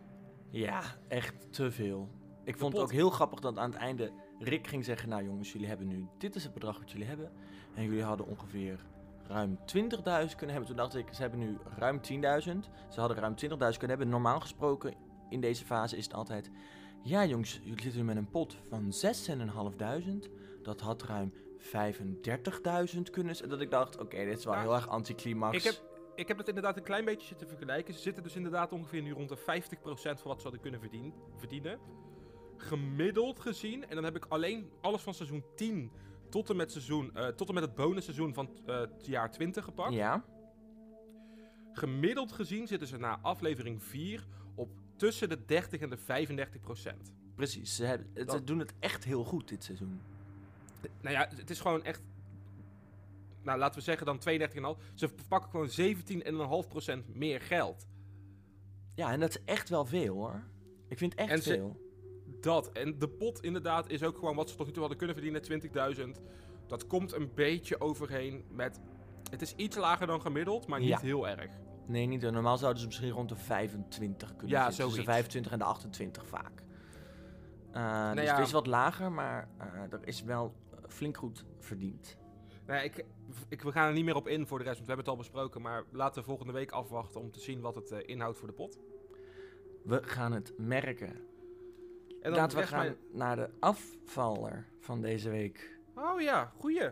[0.49, 2.09] Ja, echt te veel.
[2.43, 5.09] Ik vond het ook heel grappig dat aan het einde Rick ging zeggen...
[5.09, 6.07] Nou jongens, jullie hebben nu...
[6.17, 7.31] Dit is het bedrag wat jullie hebben.
[7.75, 8.79] En jullie hadden ongeveer
[9.27, 10.65] ruim 20.000 kunnen hebben.
[10.65, 12.07] Toen dacht ik, ze hebben nu ruim 10.000.
[12.89, 14.09] Ze hadden ruim 20.000 kunnen hebben.
[14.09, 14.93] Normaal gesproken
[15.29, 16.51] in deze fase is het altijd...
[17.03, 18.93] Ja jongens, jullie zitten nu met een pot van
[20.23, 20.29] 6.500.
[20.63, 23.49] Dat had ruim 35.000 kunnen zijn.
[23.49, 25.57] Dat ik dacht, oké, dit is wel Nou, heel erg anticlimax.
[25.57, 25.81] Ik heb,
[26.15, 27.93] ik heb het inderdaad een klein beetje zitten vergelijken.
[27.93, 31.13] Ze zitten dus inderdaad ongeveer nu rond de 50% van wat ze hadden kunnen verdien,
[31.35, 31.79] verdienen.
[32.57, 35.91] Gemiddeld gezien, en dan heb ik alleen alles van seizoen 10
[36.29, 39.63] tot en met, seizoen, eh, tot en met het bonusseizoen van eh, het jaar 20
[39.63, 39.93] gepakt.
[39.93, 40.23] Ja,
[41.73, 44.25] Gemiddeld gezien zitten ze na aflevering 4
[44.55, 47.13] op tussen de 30 en de 35%.
[47.35, 47.75] precies.
[47.75, 50.01] Ze, hebben, ze Dat- doen het echt heel goed dit seizoen.
[51.01, 52.01] Nou ja, het is gewoon echt.
[53.41, 54.79] Nou, laten we zeggen dan 32,5.
[54.93, 57.87] Ze pakken gewoon 17,5% meer geld.
[58.95, 60.43] Ja, en dat is echt wel veel hoor.
[60.87, 61.88] Ik vind het echt En ze- veel.
[62.41, 62.71] Dat.
[62.71, 66.15] En de pot inderdaad is ook gewoon wat ze tot nu toe hadden kunnen verdienen,
[66.17, 66.21] 20.000.
[66.67, 68.81] Dat komt een beetje overheen met...
[69.29, 70.99] Het is iets lager dan gemiddeld, maar niet Ja.
[70.99, 71.51] heel erg.
[71.87, 72.21] Nee, niet.
[72.21, 74.85] Normaal zouden ze misschien rond de 25 kunnen Ja, zitten.
[74.85, 75.11] Tussen de zoiets.
[75.11, 76.63] 25 en de 28 vaak.
[78.15, 78.35] Dus ja.
[78.35, 82.17] het is wat lager, maar eh, er is wel eh, flink goed verdiend.
[82.65, 83.05] Nou ik,
[83.47, 85.23] ik, we gaan er niet meer op in voor de rest, want we hebben het
[85.23, 85.61] al besproken.
[85.61, 88.79] Maar laten we volgende week afwachten om te zien wat het inhoudt voor de pot.
[89.83, 91.27] We gaan het merken.
[92.21, 95.77] En dan Laten we gaan naar de afvaller van deze week.
[95.95, 96.83] Oh ja, goeie.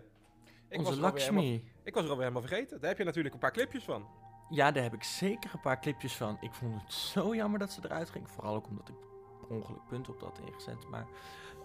[0.69, 1.41] Ik Onze was, Lakshmi.
[1.41, 2.79] helemaal, ik was er alweer helemaal vergeten.
[2.79, 4.07] Daar heb je natuurlijk een paar clipjes van.
[4.49, 6.37] Ja, daar heb ik zeker een paar clipjes van.
[6.41, 8.29] Ik vond het zo jammer dat ze eruit ging.
[8.29, 8.95] Vooral ook omdat ik
[9.39, 10.89] per ongeluk punten op dat ingezet.
[10.89, 11.07] Maar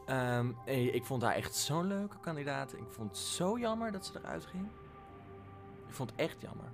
[0.06, 2.72] ehm, eh, ik vond haar echt zo'n leuke kandidaat.
[2.72, 4.68] Ik vond het zo jammer dat ze eruit ging.
[5.88, 6.72] Ik vond het echt jammer.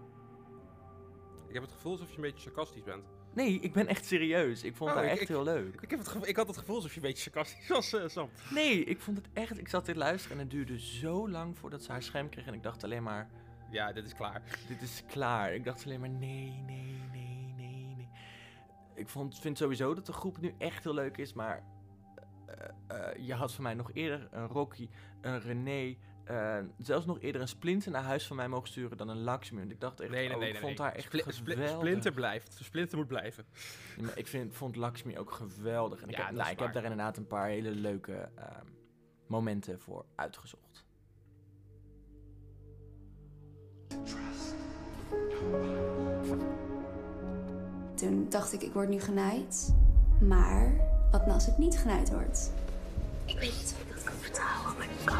[1.49, 3.05] Ik heb het gevoel alsof je een beetje sarcastisch bent.
[3.35, 4.62] Nee, ik ben echt serieus.
[4.62, 5.81] Ik vond Oh, haar ik- echt ik- heel leuk.
[5.81, 8.29] Ik, heb het ik had het gevoel alsof je een beetje sarcastisch was, eh, Sam.
[8.51, 9.59] Nee, ik vond het echt...
[9.59, 12.47] Ik zat dit luisteren en het duurde zo lang voordat ze haar scherm kreeg.
[12.47, 13.31] En ik dacht alleen maar...
[13.70, 14.43] Ja, dit is klaar.
[14.68, 15.55] Dit is klaar.
[15.55, 18.09] Ik dacht alleen maar nee, nee, nee, nee, nee.
[18.95, 21.62] Ik vond, vind sowieso dat de groep nu echt heel leuk is, maar...
[22.47, 24.89] eh, eh, je had van mij nog eerder een Rocky,
[25.20, 25.97] een René...
[26.29, 29.59] eh, zelfs nog eerder een Splinter naar huis van mij mogen sturen dan een Lakshmi.
[29.59, 30.49] Want ik dacht echt, Nee, nee, oh, nee.
[30.49, 30.87] ik nee, vond nee.
[30.87, 31.76] haar echt Spli- geweldig.
[31.76, 32.59] Splinter blijft.
[32.62, 33.45] Splinter moet blijven.
[34.01, 36.03] Maar ik vind, vond Lakshmi ook geweldig.
[36.03, 38.66] En ik, Ja, heb, nou, ik heb daar inderdaad een paar hele leuke ehm,
[39.26, 40.87] momenten voor uitgezocht.
[47.95, 49.74] Toen dacht ik, ik word nu genaaid.
[50.20, 50.72] Maar
[51.11, 52.51] wat nou als ik niet genaaid word?
[53.24, 55.16] Ik weet niet of ik dat kan vertrouwen, maar ik kan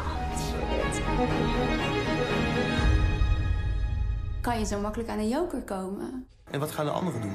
[4.41, 6.27] Kan je zo makkelijk aan een joker komen?
[6.51, 7.33] En wat gaan de anderen doen?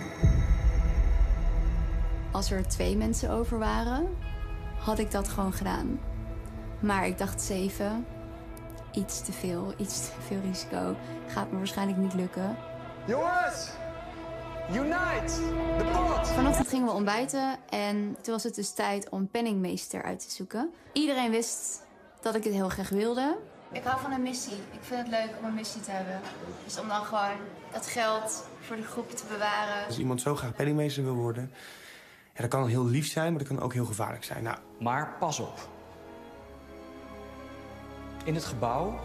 [2.32, 4.08] Als er twee mensen over waren,
[4.78, 6.00] had ik dat gewoon gedaan.
[6.80, 8.06] Maar ik dacht zeven.
[8.92, 10.96] Iets te veel, iets te veel risico.
[11.28, 12.56] Gaat me waarschijnlijk niet lukken.
[13.06, 13.70] Jongens!
[14.70, 15.34] Unite!
[15.78, 16.28] De pot!
[16.28, 20.70] Vanochtend gingen we ontbijten en toen was het dus tijd om penningmeester uit te zoeken.
[20.92, 21.82] Iedereen wist
[22.20, 23.36] dat ik het heel graag wilde.
[23.74, 24.56] Ik hou van een missie.
[24.70, 26.20] Ik vind het leuk om een missie te hebben.
[26.64, 27.36] Dus om dan gewoon
[27.72, 29.86] dat geld voor de groep te bewaren.
[29.86, 31.52] Als iemand zo graag penningmeester wil worden...
[32.34, 34.42] Ja, dat kan heel lief zijn, maar dat kan ook heel gevaarlijk zijn.
[34.42, 35.68] Nou, Maar pas op.
[38.24, 39.00] In het gebouw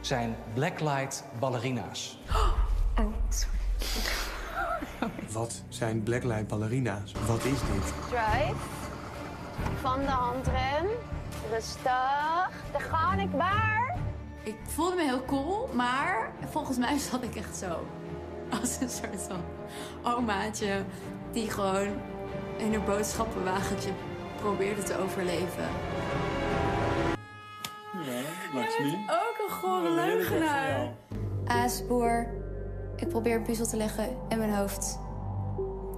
[0.00, 2.18] zijn blacklight ballerina's.
[5.32, 7.12] wat zijn blacklight ballerina's?
[7.26, 7.92] Wat is dit?
[8.08, 8.54] Drive.
[9.80, 10.86] Van de handrem.
[11.50, 12.50] Rustig.
[12.72, 13.91] Daar ga ik waar.
[14.44, 17.86] Ik voelde me heel cool, maar volgens mij zat ik echt zo.
[18.60, 19.40] Als een soort van
[20.14, 20.84] omaatje
[21.32, 21.88] die gewoon
[22.56, 23.90] in haar boodschappenwagentje
[24.40, 25.68] probeerde te overleven.
[29.06, 30.92] Ook een gore leugenaar.
[31.44, 32.26] Aasboer.
[32.96, 34.98] Ik probeer een puzzel te leggen in mijn hoofd.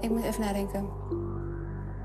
[0.00, 0.88] Ik moet even nadenken.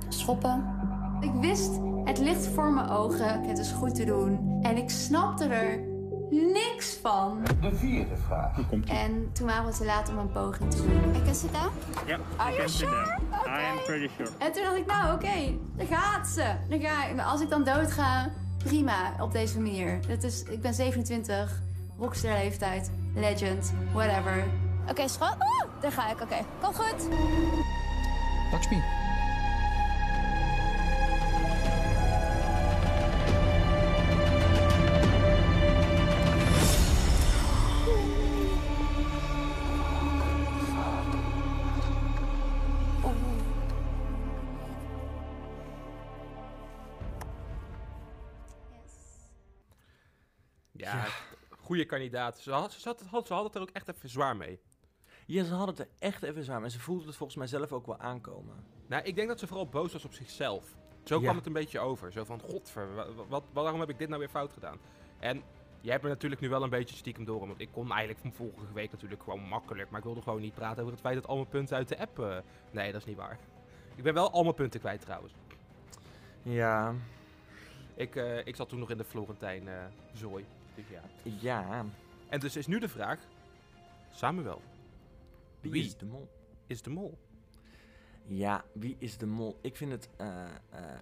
[0.10, 0.78] Schoppen.
[1.20, 1.72] Ik wist,
[2.04, 3.44] het ligt voor mijn ogen.
[3.44, 4.60] Het is goed te doen.
[4.62, 5.89] En ik snapte er
[6.30, 7.44] niks van.
[7.62, 8.58] De vierde vraag.
[8.86, 11.16] En toen waren we te laat om een poging te doen.
[11.16, 11.60] Ik kan zitten?
[12.06, 13.18] Ja, Are you sure?
[13.48, 14.30] I am pretty sure.
[14.38, 16.56] En toen dacht ik, nou oké, daar gaat ze.
[16.70, 17.20] Dan ga ik.
[17.22, 20.00] Als ik dan doodga, prima, op deze manier.
[20.08, 21.62] Het is, ik ben 27,
[21.98, 24.44] rockster leeftijd, legend, whatever.
[24.90, 25.36] Oké, schat.
[25.36, 26.38] Oeh, daar ga ik, oké.
[26.62, 27.08] Kom goed.
[28.52, 28.82] Lakshmi.
[51.70, 52.40] Goede kandidaat.
[52.40, 54.60] Ze had, ze, had, had- ze had het er ook echt even zwaar mee.
[55.26, 56.64] Ja, ze hadden het er echt even zwaar.
[56.64, 58.56] En ze voelde het volgens mij zelf ook wel aankomen.
[58.88, 60.76] Nou, ik denk dat ze vooral boos was op zichzelf.
[61.04, 61.22] Zo Ja.
[61.22, 62.12] kwam het een beetje over.
[62.12, 64.78] Zo van, godver, wa- wa- wat, waarom heb ik dit nou weer fout gedaan?
[65.20, 65.44] En
[65.82, 67.40] jij hebt me natuurlijk nu wel een beetje stiekem door.
[67.48, 69.90] Want ik kon eigenlijk van vorige week natuurlijk gewoon makkelijk.
[69.90, 72.00] Maar ik wilde gewoon niet praten over het feit dat al mijn punten uit de
[72.00, 72.20] app...
[72.20, 72.38] eh,
[72.72, 73.40] nee, dat is niet waar.
[73.96, 75.34] Ik ben wel al mijn punten kwijt trouwens.
[76.42, 76.94] Ja.
[77.96, 80.46] Ik, eh, ik zat toen nog in de Florentijn eh zooi.
[80.90, 81.02] Ja.
[81.40, 81.86] Ja.
[82.30, 83.20] En dus is nu de vraag...
[84.12, 84.62] Samuel.
[85.62, 86.30] Wie is de mol?
[86.68, 87.18] Is de mol?
[88.26, 89.60] Ja, wie is de mol?
[89.62, 90.50] Ik vind het eh, eh,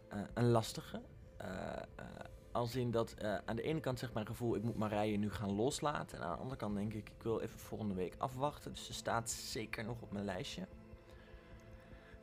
[0.09, 1.01] eh, een lastige.
[1.37, 1.47] Eh,
[1.95, 2.05] eh,
[2.51, 5.31] als in dat eh, aan de ene kant zegt mijn gevoel, ik moet Marije nu
[5.31, 6.17] gaan loslaten.
[6.17, 8.71] En aan de andere kant denk ik, ik wil even volgende week afwachten.
[8.71, 10.67] Dus ze staat zeker nog op mijn lijstje.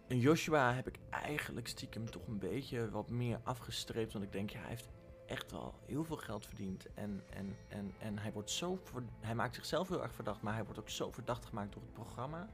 [0.06, 4.12] En Joshua heb ik eigenlijk stiekem toch een beetje wat meer afgestreept.
[4.12, 4.88] Want ik denk, ja, hij heeft
[5.26, 6.94] echt wel heel veel geld verdiend.
[6.94, 8.78] En, en, en, en hij wordt zo.
[9.20, 11.92] hij maakt zichzelf heel erg verdacht, maar hij wordt ook zo verdacht gemaakt door het
[11.92, 12.48] programma.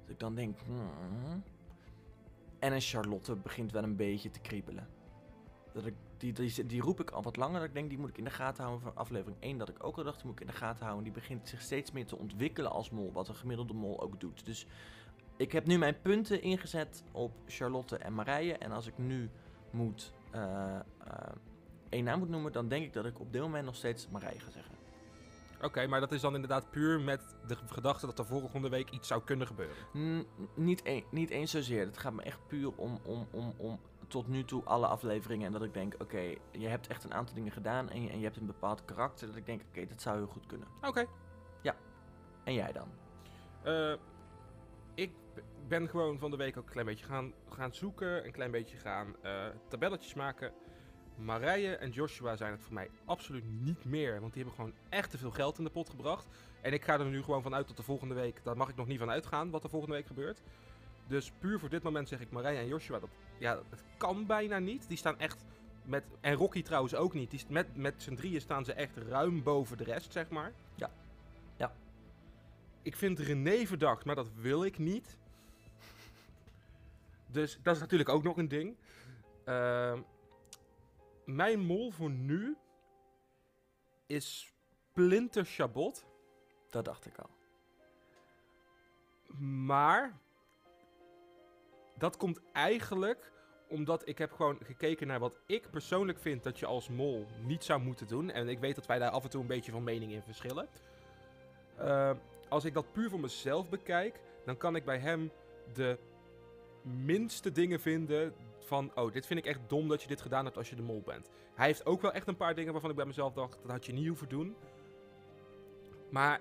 [0.00, 0.58] Dat ik dan denk.
[0.58, 1.42] hmm.
[2.58, 4.88] En een Charlotte begint wel een beetje te kriebelen.
[5.72, 7.58] Dat ik, die, die, die roep ik al wat langer.
[7.58, 9.58] Dat ik denk, die moet ik in de gaten houden voor aflevering 1.
[9.58, 11.04] Dat ik ook al dacht, die moet ik in de gaten houden.
[11.04, 13.12] Die begint zich steeds meer te ontwikkelen als mol.
[13.12, 14.46] Wat een gemiddelde mol ook doet.
[14.46, 14.66] Dus
[15.36, 18.58] ik heb nu mijn punten ingezet op Charlotte en Marije.
[18.58, 19.30] En als ik nu
[19.70, 20.12] moet
[21.88, 24.40] één naam moet noemen, dan denk ik dat ik op dit moment nog steeds Marije
[24.40, 24.74] ga zeggen.
[25.62, 29.08] Oké, maar dat is dan inderdaad puur met de gedachte dat er volgende week iets
[29.08, 29.76] zou kunnen gebeuren.
[29.96, 31.86] N- niet, een, niet eens zozeer.
[31.86, 35.46] Het gaat me echt puur om, om, om, om tot nu toe alle afleveringen.
[35.46, 38.18] En dat ik denk, oké, je hebt echt een aantal dingen gedaan en je, en
[38.18, 39.26] je hebt een bepaald karakter.
[39.26, 40.68] Dat ik denk, oké, dat zou heel goed kunnen.
[40.82, 41.06] Oké.
[41.60, 41.74] Ja.
[42.44, 42.88] En jij dan?
[43.62, 43.92] Eh,
[45.68, 48.24] ben gewoon van de week ook een klein beetje gaan, gaan zoeken.
[48.24, 50.52] Een klein beetje gaan eh, tabelletjes maken.
[51.16, 54.20] Marije en Joshua zijn het voor mij absoluut niet meer.
[54.20, 56.26] Want die hebben gewoon echt te veel geld in de pot gebracht.
[56.60, 58.40] En ik ga er nu gewoon vanuit tot de volgende week.
[58.44, 60.42] Daar mag ik nog niet van uitgaan wat er volgende week gebeurt.
[61.06, 62.98] Dus puur voor dit moment zeg ik Marije en Joshua.
[62.98, 64.88] Dat, ja, dat kan bijna niet.
[64.88, 65.44] Die staan echt
[65.84, 66.04] met...
[66.20, 67.30] En Rocky trouwens ook niet.
[67.30, 70.52] Die, met met z'n drieën staan ze echt ruim boven de rest, zeg maar.
[70.74, 70.90] Ja.
[71.56, 71.72] Ja.
[72.82, 75.18] Ik vind René verdacht, maar dat wil ik niet.
[77.32, 78.76] Dus dat is natuurlijk ook nog een ding.
[79.44, 80.00] Ehm,
[81.24, 82.56] mijn mol voor nu
[84.06, 84.54] is
[84.90, 86.04] Splinter Chabot.
[86.70, 87.30] Dat dacht ik al.
[89.40, 90.18] Maar
[91.98, 93.32] dat komt eigenlijk
[93.68, 97.64] omdat ik heb gewoon gekeken naar wat ik persoonlijk vind dat je als mol niet
[97.64, 98.30] zou moeten doen.
[98.30, 100.68] En ik weet dat wij daar af en toe een beetje van mening in verschillen.
[101.76, 102.10] Eh,
[102.48, 105.30] als ik dat puur voor mezelf bekijk, dan kan ik bij hem
[105.72, 105.98] de
[106.82, 108.90] minste dingen vinden van...
[108.94, 111.02] Oh, dit vind ik echt dom dat je dit gedaan hebt als je de mol
[111.04, 111.30] bent.
[111.54, 113.58] Hij heeft ook wel echt een paar dingen waarvan ik bij mezelf dacht...
[113.62, 114.56] Dat had je niet hoeven doen.
[116.10, 116.40] Maar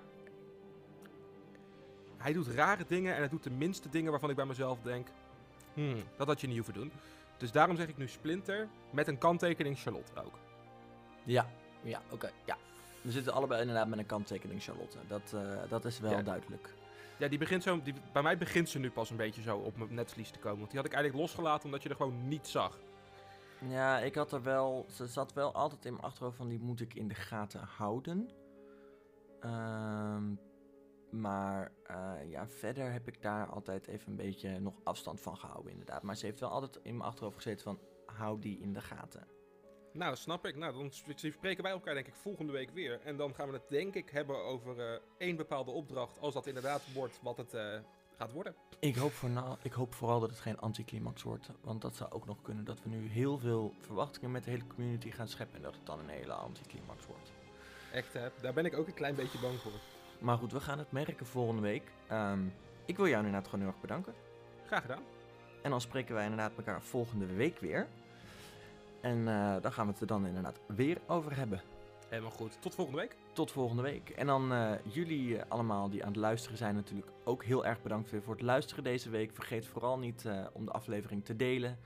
[2.17, 5.07] hij doet rare dingen en hij doet de minste dingen waarvan ik bij mezelf denk...
[5.73, 6.91] Hmm, dat had je niet hoeven doen.
[7.37, 10.33] Dus daarom zeg ik nu Splinter met een kanttekening Charlotte ook.
[11.23, 11.49] Ja,
[11.83, 12.57] ja, oké, ja.
[13.01, 14.97] We zitten allebei inderdaad met een kanttekening Charlotte.
[15.07, 16.21] Dat, eh, dat is wel Ja.
[16.21, 16.73] duidelijk.
[17.21, 19.77] Ja, die begint zo, die, bij mij begint ze nu pas een beetje zo op
[19.77, 20.57] mijn netvlies te komen.
[20.57, 22.79] Want die had ik eigenlijk losgelaten omdat je er gewoon niet zag.
[23.67, 24.85] Ja, ik had er wel...
[24.89, 28.29] Ze zat wel altijd in mijn achterhoofd van die moet ik in de gaten houden.
[29.39, 30.23] Ehm,
[31.09, 35.71] maar eh, ja, verder heb ik daar altijd even een beetje nog afstand van gehouden
[35.71, 36.03] inderdaad.
[36.03, 39.27] Maar ze heeft wel altijd in mijn achterhoofd gezeten van hou die in de gaten.
[39.93, 40.55] Nou, snap ik.
[40.55, 42.99] Nou, dan sp- spreken wij elkaar denk ik volgende week weer.
[43.03, 46.19] En dan gaan we het denk ik hebben over eh, één bepaalde opdracht.
[46.19, 47.79] Als dat inderdaad wordt wat het eh,
[48.17, 48.55] gaat worden.
[48.79, 51.49] Ik hoop, voorna- ik hoop vooral dat het geen anticlimax wordt.
[51.61, 54.67] Want dat zou ook nog kunnen dat we nu heel veel verwachtingen met de hele
[54.67, 55.55] community gaan scheppen.
[55.57, 57.31] En dat het dan een hele anticlimax wordt.
[57.91, 58.29] Echt, hè?
[58.41, 59.71] Daar ben ik ook een klein beetje bang voor.
[60.19, 61.91] Maar goed, we gaan het merken volgende week.
[62.07, 62.39] Ehm,
[62.85, 64.13] ik wil jou inderdaad gewoon heel erg bedanken.
[64.65, 65.03] Graag gedaan.
[65.61, 67.87] En dan spreken wij inderdaad elkaar volgende week weer.
[69.01, 71.61] En eh, dan gaan we het er dan inderdaad weer over hebben.
[72.09, 72.61] Helemaal goed.
[72.61, 73.15] Tot volgende week.
[73.33, 74.09] Tot volgende week.
[74.09, 77.81] En dan eh, jullie eh, allemaal die aan het luisteren zijn natuurlijk ook heel erg
[77.81, 79.31] bedankt weer voor het luisteren deze week.
[79.33, 81.77] Vergeet vooral niet om de aflevering te delen.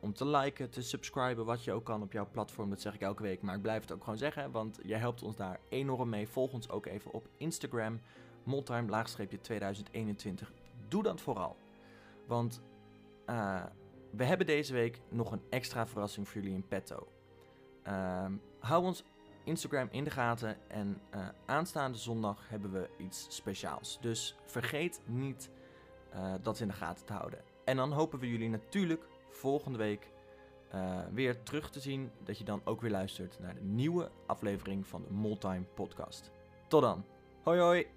[0.00, 2.70] om te liken, te subscriben, wat je ook kan op jouw platform.
[2.70, 4.50] Dat zeg ik elke week, maar ik blijf het ook gewoon zeggen.
[4.50, 6.28] Want jij helpt ons daar enorm mee.
[6.28, 8.00] Volg ons ook even op Instagram.
[8.42, 10.52] Moltime-2021.
[10.88, 11.56] Doe dat vooral.
[12.26, 12.60] Want
[14.16, 17.08] we hebben deze week nog een extra verrassing voor jullie in petto.
[17.82, 19.04] Ehm, hou ons
[19.44, 20.56] Instagram in de gaten.
[20.68, 23.98] En eh, aanstaande zondag hebben we iets speciaals.
[24.00, 25.50] Dus vergeet niet
[26.10, 27.40] eh, dat in de gaten te houden.
[27.64, 30.10] En dan hopen we jullie natuurlijk volgende week
[30.70, 32.10] eh, weer terug te zien.
[32.24, 36.30] Dat je dan ook weer luistert naar de nieuwe aflevering van de Moltime Podcast.
[36.68, 37.04] Tot dan.
[37.42, 37.95] Hoi hoi.